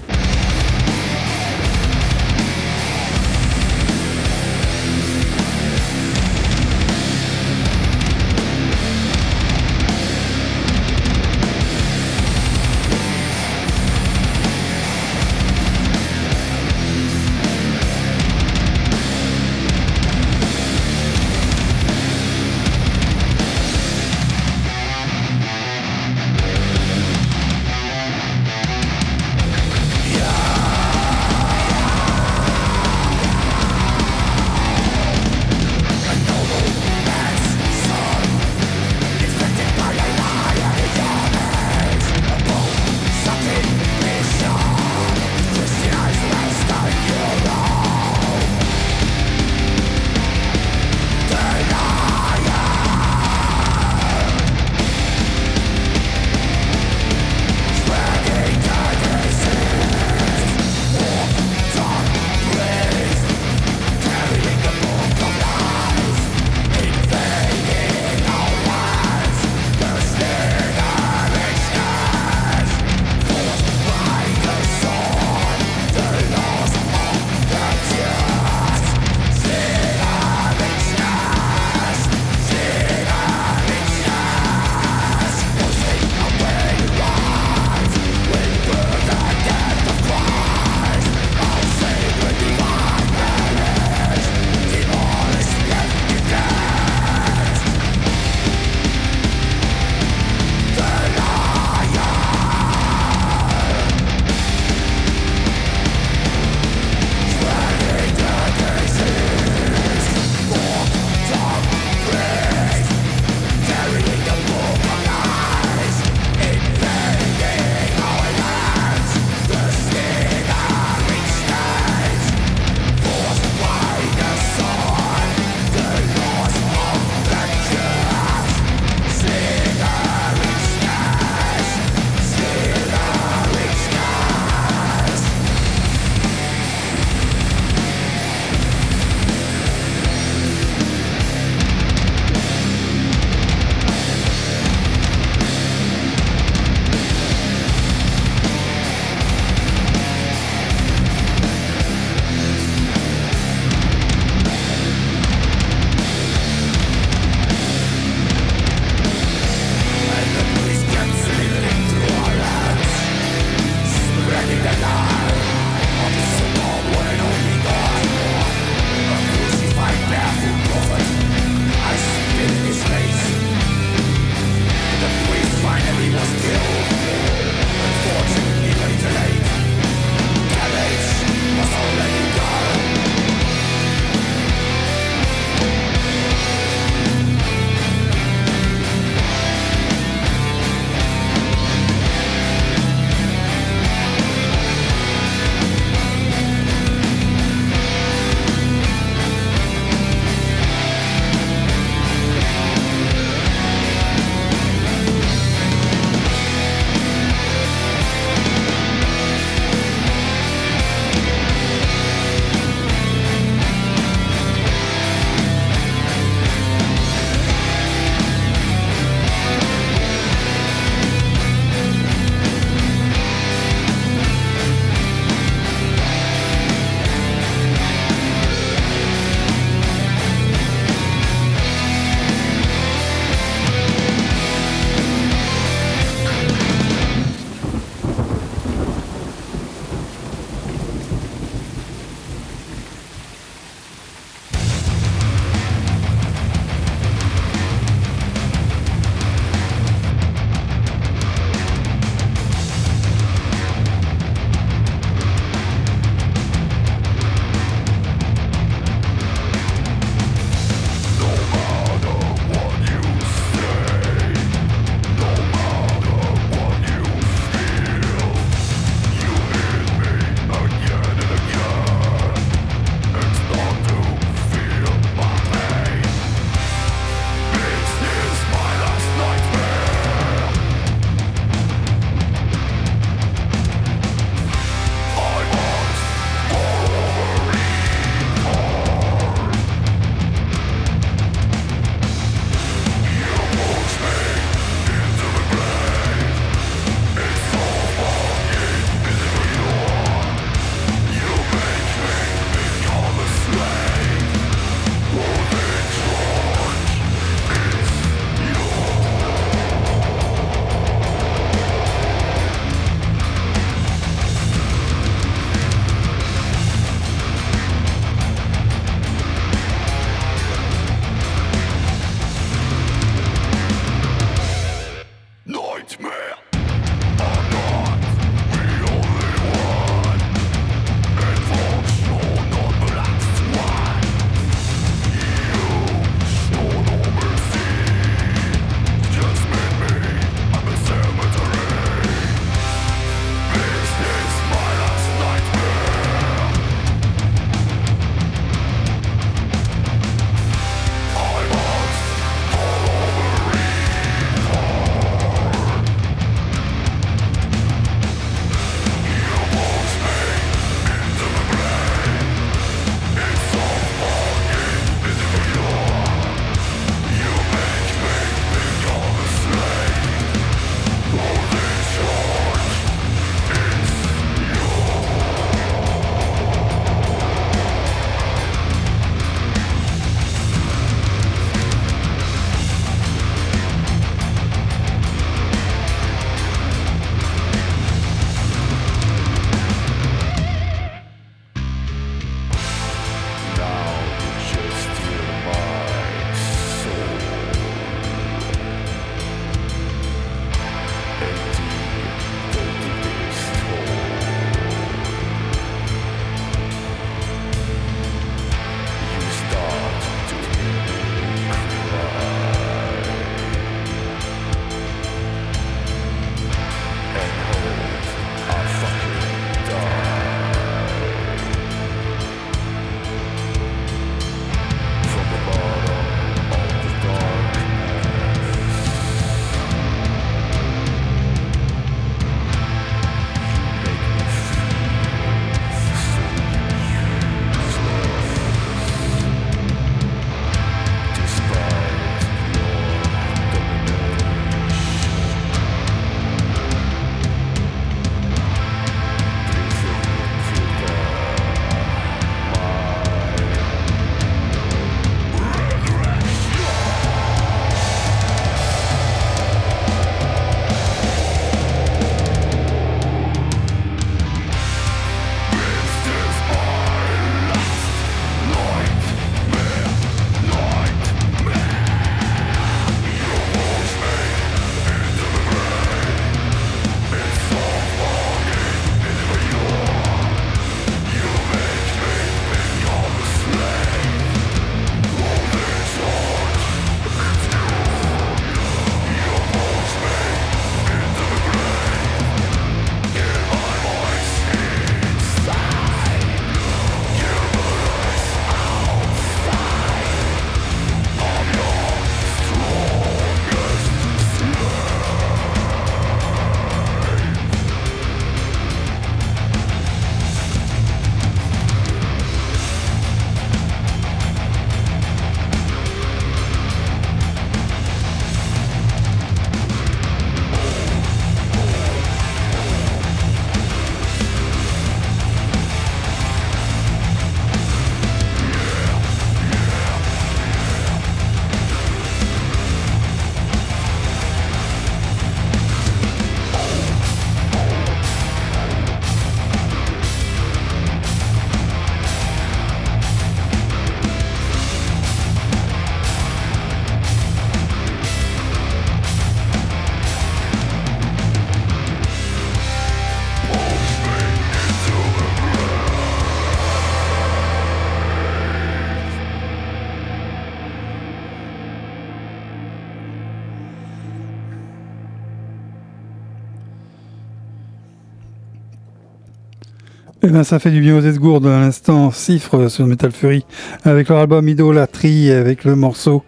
Eh 570.29 570.31
ben, 570.31 570.43
ça 570.43 570.59
fait 570.59 570.73
du 570.73 570.81
bien 570.81 570.97
aux 570.99 571.03
esgourdes 571.03 571.47
à 571.47 571.61
l'instant. 571.61 572.11
Cifre 572.11 572.69
sur 572.69 572.85
Metal 572.87 573.13
Fury 573.13 573.45
avec 573.85 574.09
leur 574.09 574.19
album 574.19 574.49
Idolatry 574.49 575.31
avec 575.31 575.63
le 575.63 575.77
morceau 575.77 576.25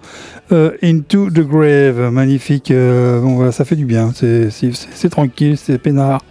euh, 0.52 0.70
Into 0.84 1.30
the 1.30 1.40
Grave. 1.40 2.08
Magnifique. 2.12 2.70
euh, 2.70 3.20
bon, 3.20 3.34
voilà, 3.34 3.50
ça 3.50 3.64
fait 3.64 3.74
du 3.74 3.86
bien. 3.86 4.12
C'est- 4.14 5.08
tranquille, 5.10 5.56
c'est 5.56 5.78
peinard. 5.78 6.22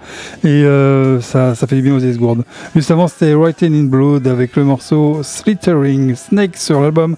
Et 0.46 0.48
euh, 0.48 1.20
ça, 1.20 1.56
ça 1.56 1.68
fait 1.68 1.76
du 1.76 1.82
bien 1.82 1.96
aux 1.96 2.00
esgourdes. 2.00 2.44
Juste 2.74 2.90
avant, 2.92 3.10
c'était 3.10 3.34
Writing 3.34 3.74
in 3.74 3.84
Blood 3.86 4.28
avec 4.28 4.56
le 4.56 4.64
morceau 4.64 5.20
Slithering 5.24 6.16
Snake 6.16 6.56
sur 6.56 6.80
l'album 6.80 7.18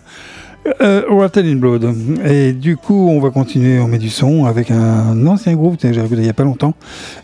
euh, 0.81 1.03
Rotten 1.09 1.45
in 1.45 1.57
Blood. 1.57 1.93
Et 2.25 2.53
du 2.53 2.75
coup, 2.75 3.07
on 3.09 3.19
va 3.19 3.29
continuer, 3.29 3.79
on 3.79 3.87
met 3.87 3.99
du 3.99 4.09
son 4.09 4.45
avec 4.45 4.71
un 4.71 5.27
ancien 5.27 5.53
groupe 5.53 5.77
que 5.77 5.93
j'ai 5.93 5.99
écouté 5.99 6.15
il 6.21 6.23
n'y 6.23 6.29
a 6.29 6.33
pas 6.33 6.43
longtemps. 6.43 6.73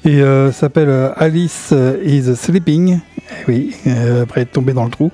Et 0.03 0.21
s'appelle 0.51 1.11
Alice 1.17 1.73
is 2.05 2.35
Sleeping. 2.35 2.99
Eh 3.31 3.51
oui, 3.51 3.75
euh, 3.87 4.23
après 4.23 4.41
être 4.41 4.51
tombé 4.51 4.73
dans 4.73 4.85
le 4.85 4.91
trou. 4.91 5.11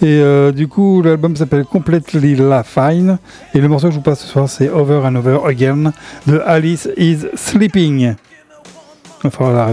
Et 0.00 0.20
euh, 0.20 0.52
du 0.52 0.68
coup, 0.68 1.02
l'album 1.02 1.36
s'appelle 1.36 1.64
Completely 1.64 2.34
La 2.34 2.62
Fine. 2.64 3.18
Et 3.54 3.60
le 3.60 3.68
morceau 3.68 3.88
que 3.88 3.92
je 3.92 3.98
vous 3.98 4.02
passe 4.02 4.20
ce 4.20 4.26
soir, 4.26 4.48
c'est 4.48 4.68
Over 4.68 5.02
and 5.06 5.14
Over 5.14 5.38
Again 5.46 5.92
de 6.26 6.40
Alice 6.44 6.88
is 6.96 7.26
Sleeping. 7.34 8.00
Il 8.00 8.14
va 9.22 9.30
falloir 9.30 9.72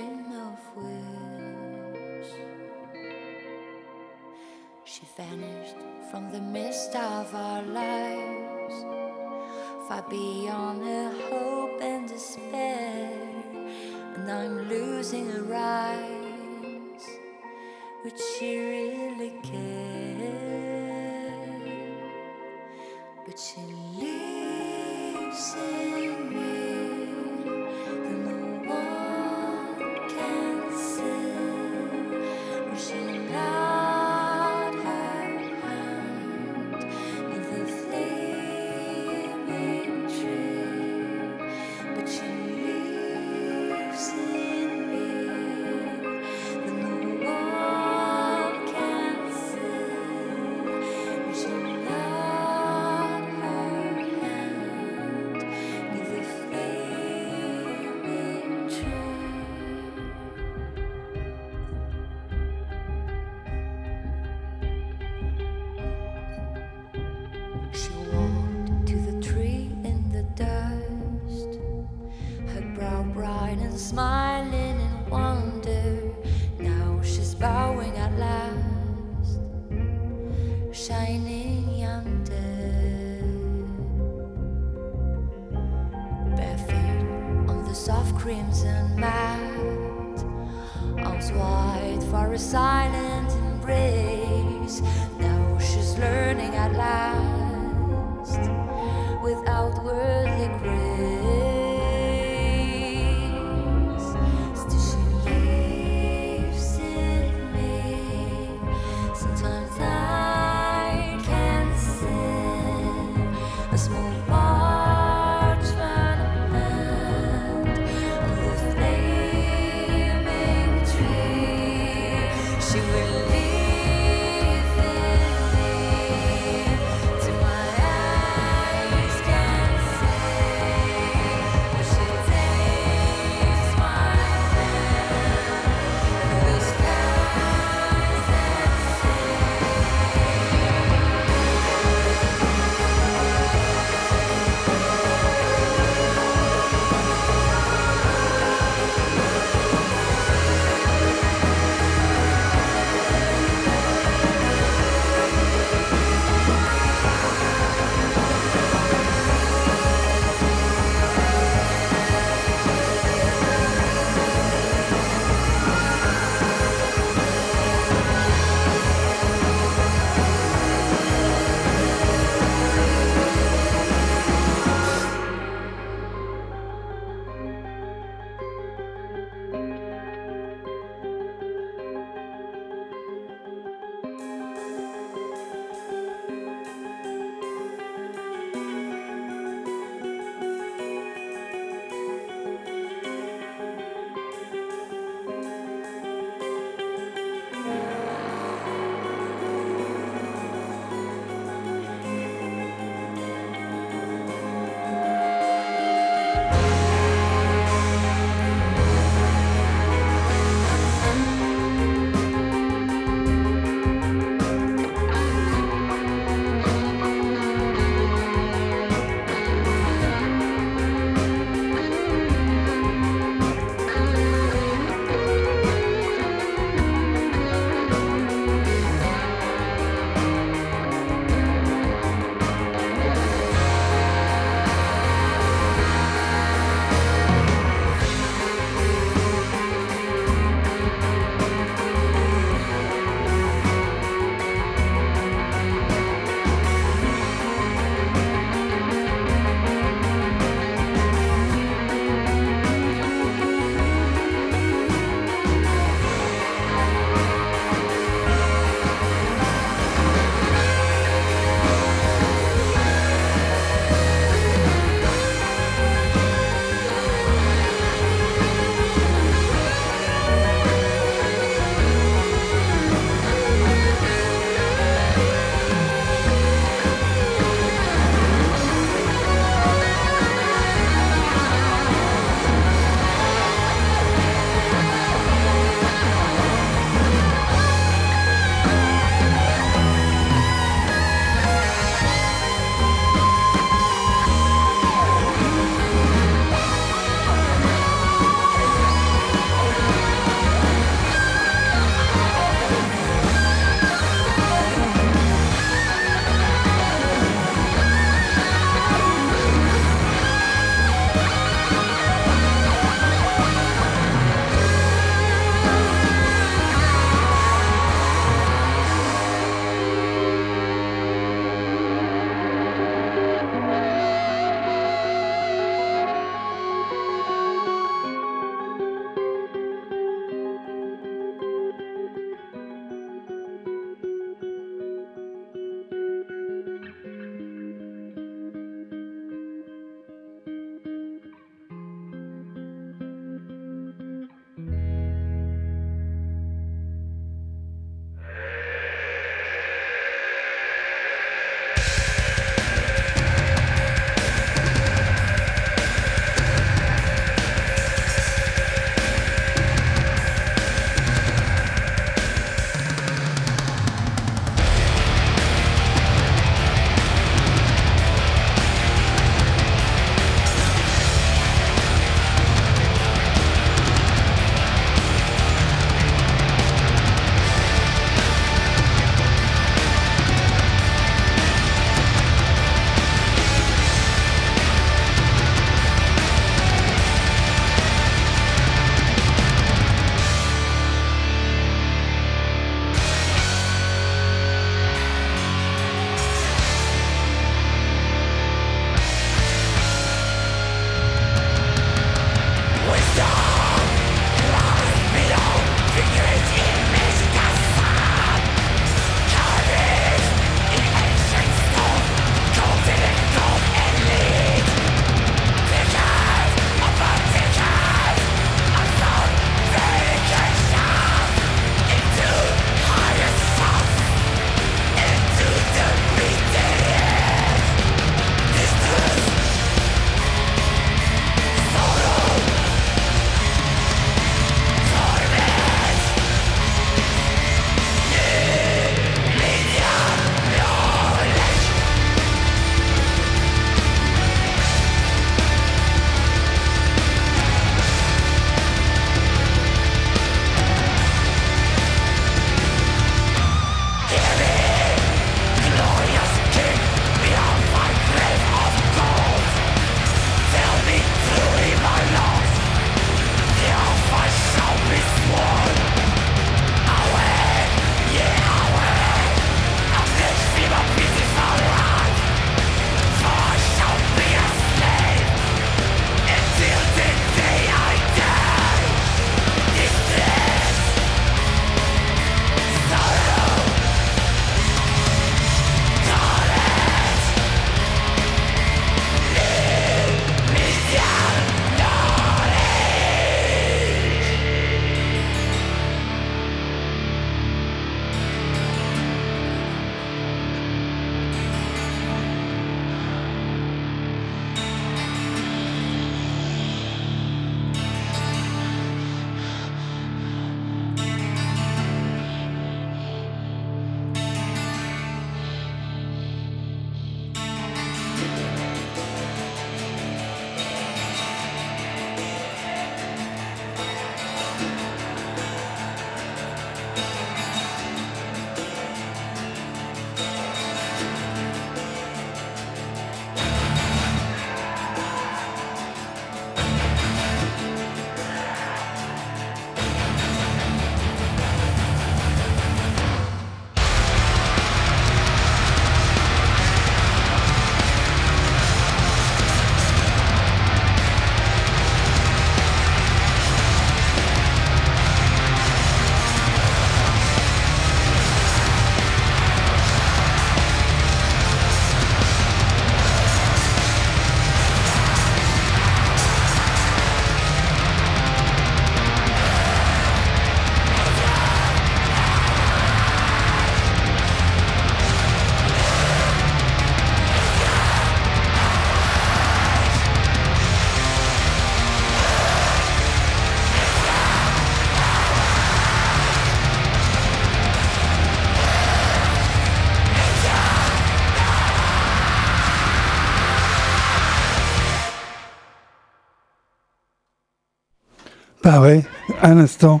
À 599.42 599.54
l'instant, 599.54 600.00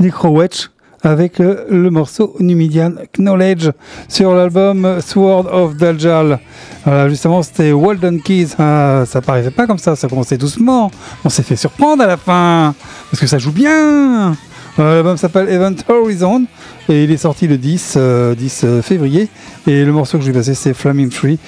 Necrowatch 0.00 0.70
avec 1.02 1.40
euh, 1.40 1.64
le 1.70 1.90
morceau 1.90 2.34
Numidian 2.40 2.92
Knowledge 3.18 3.70
sur 4.08 4.34
l'album 4.34 5.00
Sword 5.00 5.46
of 5.52 5.76
Daljal. 5.76 6.40
Voilà, 6.84 7.08
justement, 7.08 7.42
c'était 7.42 7.72
Walden 7.72 8.20
Keys. 8.20 8.48
Ah, 8.58 9.04
ça 9.06 9.20
paraissait 9.20 9.50
pas 9.50 9.66
comme 9.66 9.78
ça, 9.78 9.96
ça 9.96 10.08
commençait 10.08 10.38
doucement. 10.38 10.90
On 11.24 11.28
s'est 11.28 11.42
fait 11.42 11.56
surprendre 11.56 12.02
à 12.02 12.06
la 12.06 12.16
fin 12.16 12.74
parce 13.10 13.20
que 13.20 13.26
ça 13.26 13.38
joue 13.38 13.52
bien. 13.52 14.36
Euh, 14.78 14.96
L'album 14.96 15.16
s'appelle 15.16 15.48
Event 15.48 15.74
Horizon 15.88 16.44
et 16.88 17.04
il 17.04 17.10
est 17.10 17.16
sorti 17.16 17.46
le 17.46 17.58
10, 17.58 17.94
euh, 17.96 18.34
10 18.34 18.66
février. 18.82 19.28
Et 19.66 19.84
le 19.84 19.92
morceau 19.92 20.18
que 20.18 20.24
je 20.24 20.30
vais 20.30 20.38
passer, 20.38 20.54
c'est 20.54 20.74
Flaming 20.74 21.10
Tree. 21.10 21.38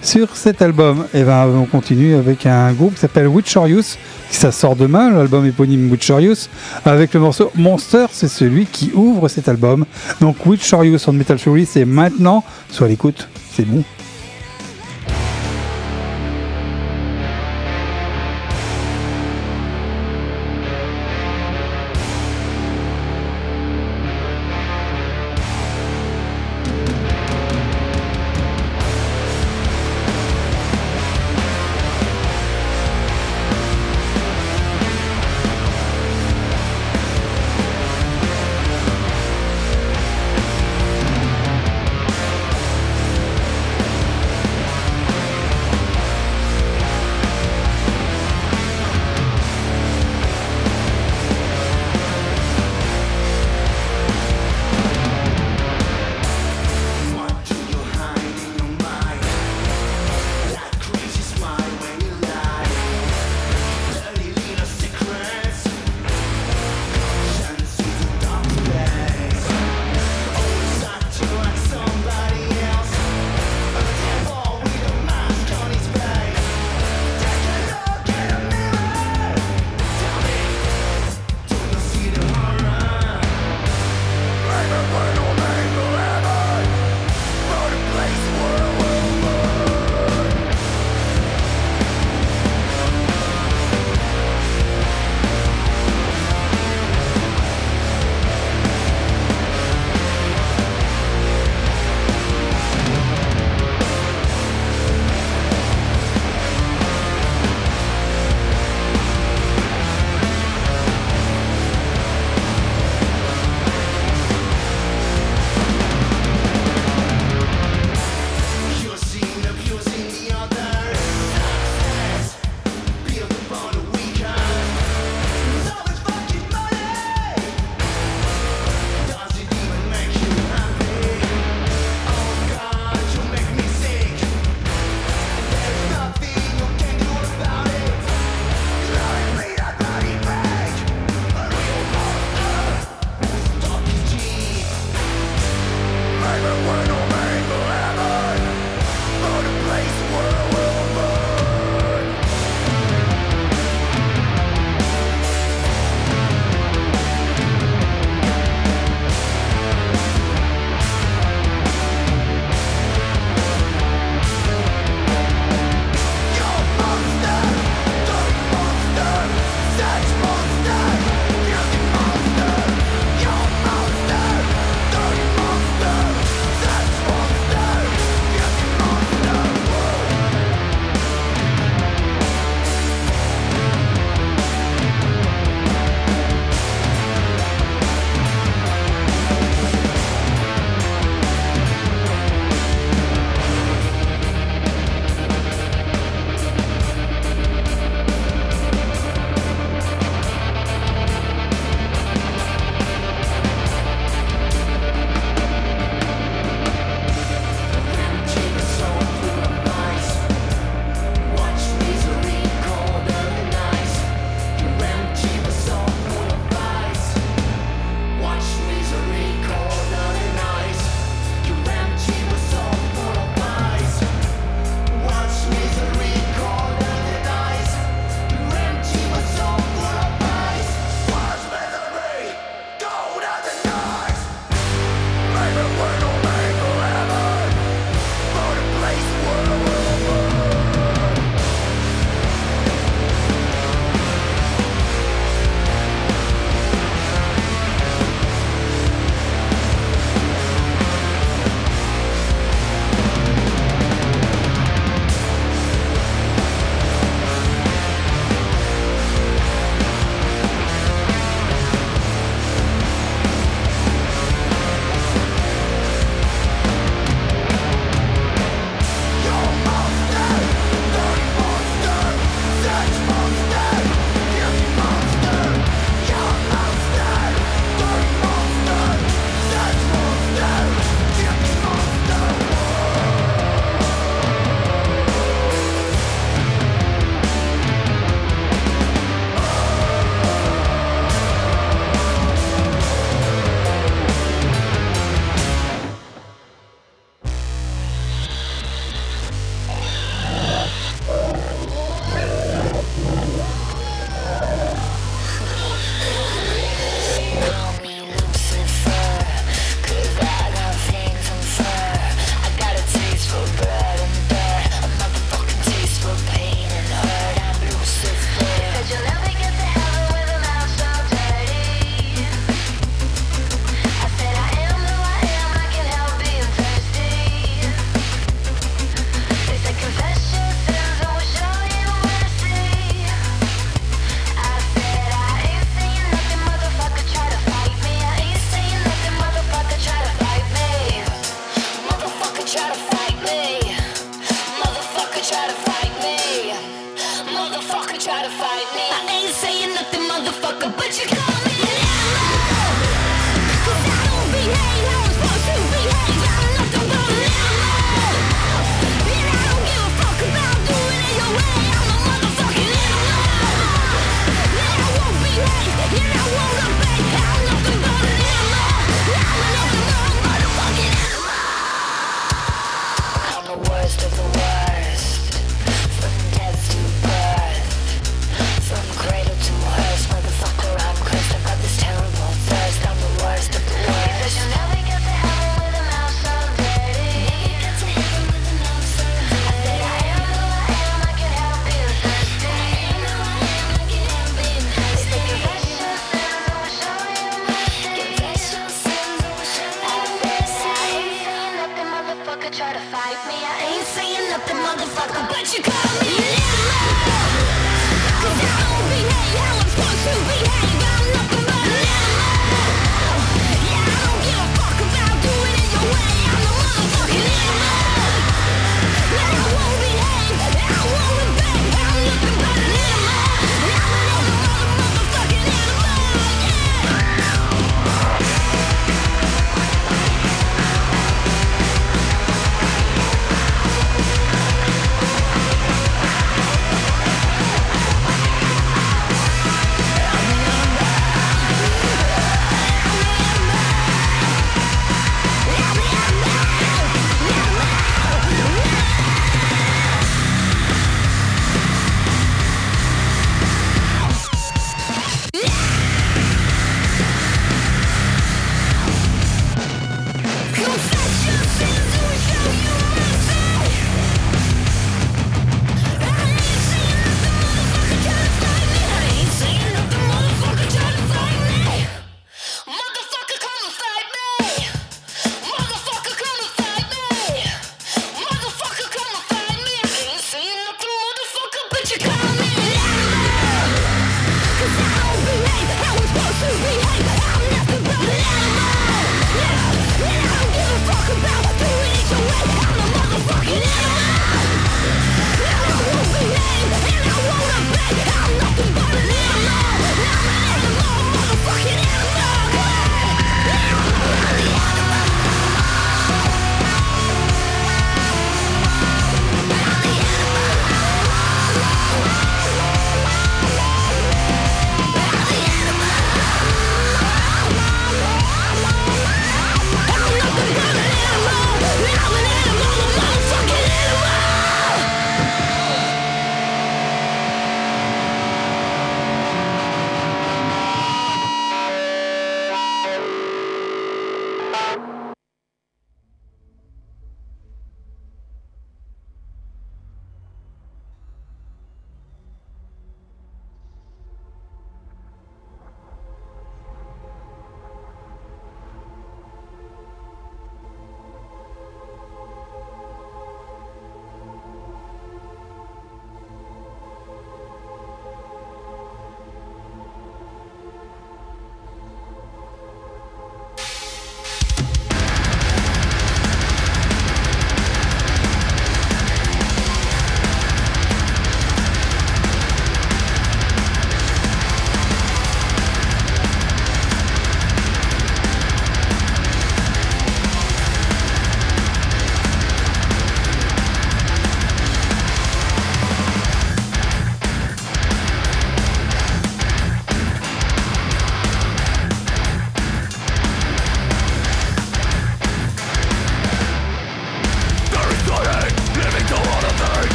Sur 0.00 0.36
cet 0.36 0.62
album, 0.62 1.06
et 1.12 1.24
ben, 1.24 1.48
on 1.48 1.64
continue 1.64 2.14
avec 2.14 2.46
un 2.46 2.72
groupe 2.72 2.94
qui 2.94 3.00
s'appelle 3.00 3.26
Witcherius, 3.26 3.98
qui 4.30 4.36
ça 4.36 4.52
sort 4.52 4.76
demain, 4.76 5.10
l'album 5.10 5.44
éponyme 5.44 5.90
Witcherius, 5.90 6.48
avec 6.84 7.14
le 7.14 7.20
morceau 7.20 7.50
Monster, 7.56 8.06
c'est 8.12 8.28
celui 8.28 8.66
qui 8.66 8.92
ouvre 8.94 9.28
cet 9.28 9.48
album. 9.48 9.84
Donc 10.20 10.46
Witcherius 10.46 11.08
on 11.08 11.12
Metal 11.12 11.38
Fury, 11.38 11.66
c'est 11.66 11.84
maintenant, 11.84 12.44
soit 12.70 12.88
l'écoute, 12.88 13.28
c'est 13.52 13.64
bon. 13.64 13.82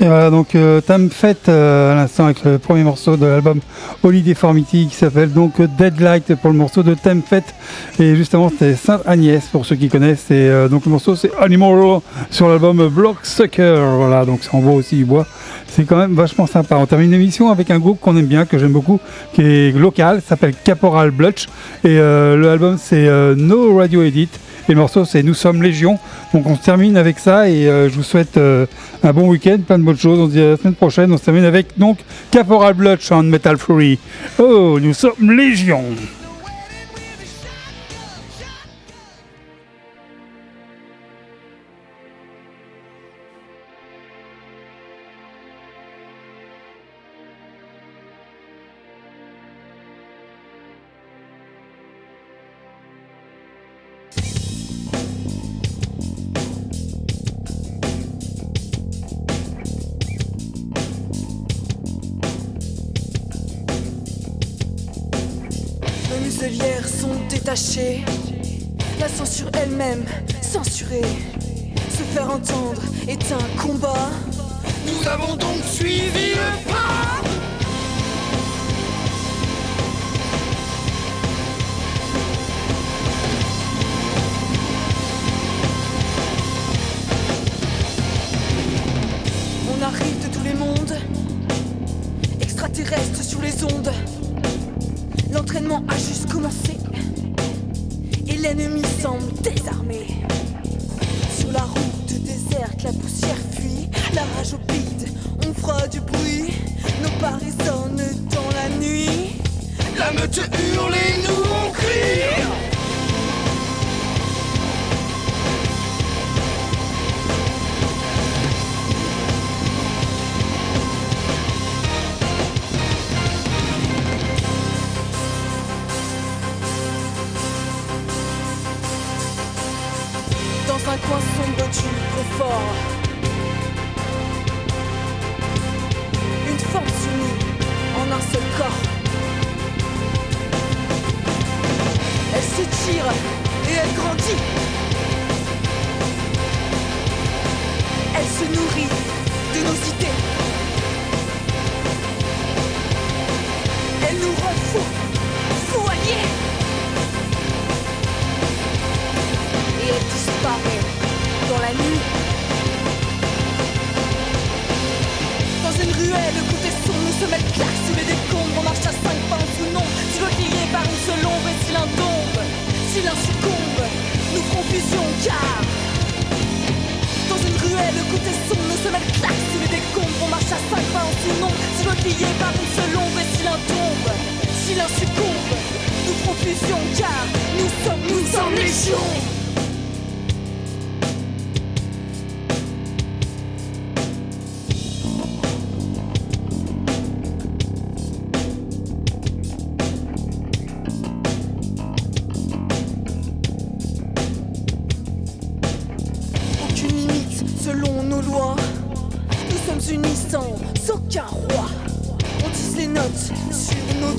Et 0.00 0.06
voilà, 0.06 0.30
donc 0.30 0.54
euh, 0.54 0.80
Tam 0.80 1.10
Fête 1.10 1.48
euh, 1.48 1.92
à 1.92 1.96
l'instant 1.96 2.26
avec 2.26 2.44
le 2.44 2.58
premier 2.58 2.84
morceau 2.84 3.16
de 3.16 3.26
l'album 3.26 3.58
Holy 4.04 4.22
Deformity 4.22 4.86
qui 4.86 4.94
s'appelle 4.94 5.32
donc 5.32 5.60
Deadlight 5.76 6.36
pour 6.36 6.52
le 6.52 6.56
morceau 6.56 6.84
de 6.84 6.94
Tam 6.94 7.20
Fête. 7.20 7.52
Et 7.98 8.14
justement, 8.14 8.48
c'était 8.48 8.76
Sainte 8.76 9.02
Agnès 9.06 9.44
pour 9.46 9.66
ceux 9.66 9.74
qui 9.74 9.88
connaissent. 9.88 10.30
Et 10.30 10.34
euh, 10.48 10.68
donc 10.68 10.84
le 10.84 10.92
morceau 10.92 11.16
c'est 11.16 11.32
Animal 11.40 12.00
sur 12.30 12.48
l'album 12.48 12.86
Blocksucker. 12.88 13.96
Voilà, 13.96 14.24
donc 14.24 14.44
ça 14.44 14.50
envoie 14.56 14.74
aussi 14.74 14.94
du 14.94 15.04
bois. 15.04 15.26
C'est 15.66 15.84
quand 15.84 15.96
même 15.96 16.14
vachement 16.14 16.46
sympa. 16.46 16.76
On 16.76 16.86
termine 16.86 17.10
l'émission 17.10 17.50
avec 17.50 17.70
un 17.72 17.80
groupe 17.80 17.98
qu'on 18.00 18.16
aime 18.16 18.26
bien, 18.26 18.46
que 18.46 18.56
j'aime 18.56 18.72
beaucoup, 18.72 19.00
qui 19.34 19.42
est 19.42 19.76
local, 19.76 20.22
s'appelle 20.24 20.54
Caporal 20.62 21.10
Blutch. 21.10 21.46
Et 21.82 21.98
euh, 21.98 22.36
le 22.36 22.48
album 22.48 22.78
c'est 22.80 23.08
euh, 23.08 23.34
No 23.36 23.76
Radio 23.76 24.02
Edit. 24.02 24.28
Et 24.68 24.72
le 24.74 24.80
morceau 24.80 25.06
c'est 25.06 25.22
Nous 25.22 25.34
sommes 25.34 25.62
Légion. 25.62 25.98
Donc 26.34 26.46
on 26.46 26.54
se 26.54 26.62
termine 26.62 26.96
avec 26.98 27.18
ça 27.18 27.48
et 27.48 27.66
euh, 27.66 27.88
je 27.88 27.94
vous 27.94 28.02
souhaite 28.02 28.36
euh, 28.36 28.66
un 29.02 29.12
bon 29.14 29.28
week-end, 29.28 29.56
plein 29.66 29.78
de 29.78 29.84
bonnes 29.84 29.96
choses. 29.96 30.18
On 30.18 30.26
se 30.26 30.32
dit 30.32 30.40
à 30.40 30.50
la 30.50 30.56
semaine 30.58 30.74
prochaine. 30.74 31.10
On 31.10 31.16
se 31.16 31.24
termine 31.24 31.44
avec 31.44 31.78
donc 31.78 31.98
Caporal 32.30 32.74
Blutch 32.74 33.10
en 33.10 33.22
Metal 33.22 33.56
Fury. 33.56 33.98
Oh, 34.38 34.78
nous 34.80 34.92
sommes 34.92 35.32
Légion. 35.32 35.84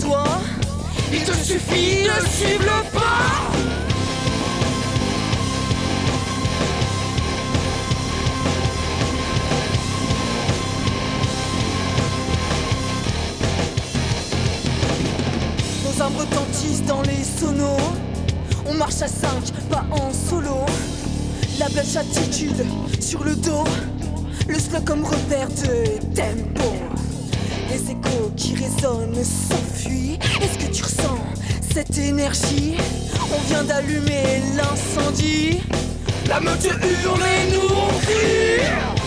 Doigts. 0.01 0.41
Il 1.11 1.23
te 1.23 1.33
suffit 1.33 2.03
de 2.03 2.27
suivre 2.27 2.63
le 2.63 2.91
pas. 2.91 3.49
Nos 15.85 16.01
arbres 16.01 16.19
retentissent 16.19 16.83
dans 16.85 17.01
les 17.01 17.23
sonos. 17.23 17.77
On 18.67 18.73
marche 18.75 19.01
à 19.01 19.07
cinq, 19.07 19.51
pas 19.69 19.85
en 19.91 20.11
solo. 20.13 20.65
La 21.59 21.67
blanche 21.69 21.95
attitude 21.97 22.65
sur 23.01 23.23
le 23.23 23.35
dos, 23.35 23.65
le 24.47 24.57
slow 24.57 24.79
comme 24.85 25.03
repère 25.03 25.49
de 25.49 25.99
tempo. 26.15 26.71
Les 27.69 27.91
échos 27.91 28.31
qui 28.37 28.55
résonnent 28.55 29.23
Est-ce 29.87 30.57
que 30.57 30.73
tu 30.73 30.83
ressens 30.83 31.17
cette 31.73 31.97
énergie? 31.97 32.75
On 33.33 33.39
vient 33.47 33.63
d'allumer 33.63 34.41
l'incendie. 34.55 35.61
La 36.27 36.39
meute 36.41 36.65
hurle 36.65 37.21
et 37.21 37.53
nous 37.53 37.75
on. 37.75 38.98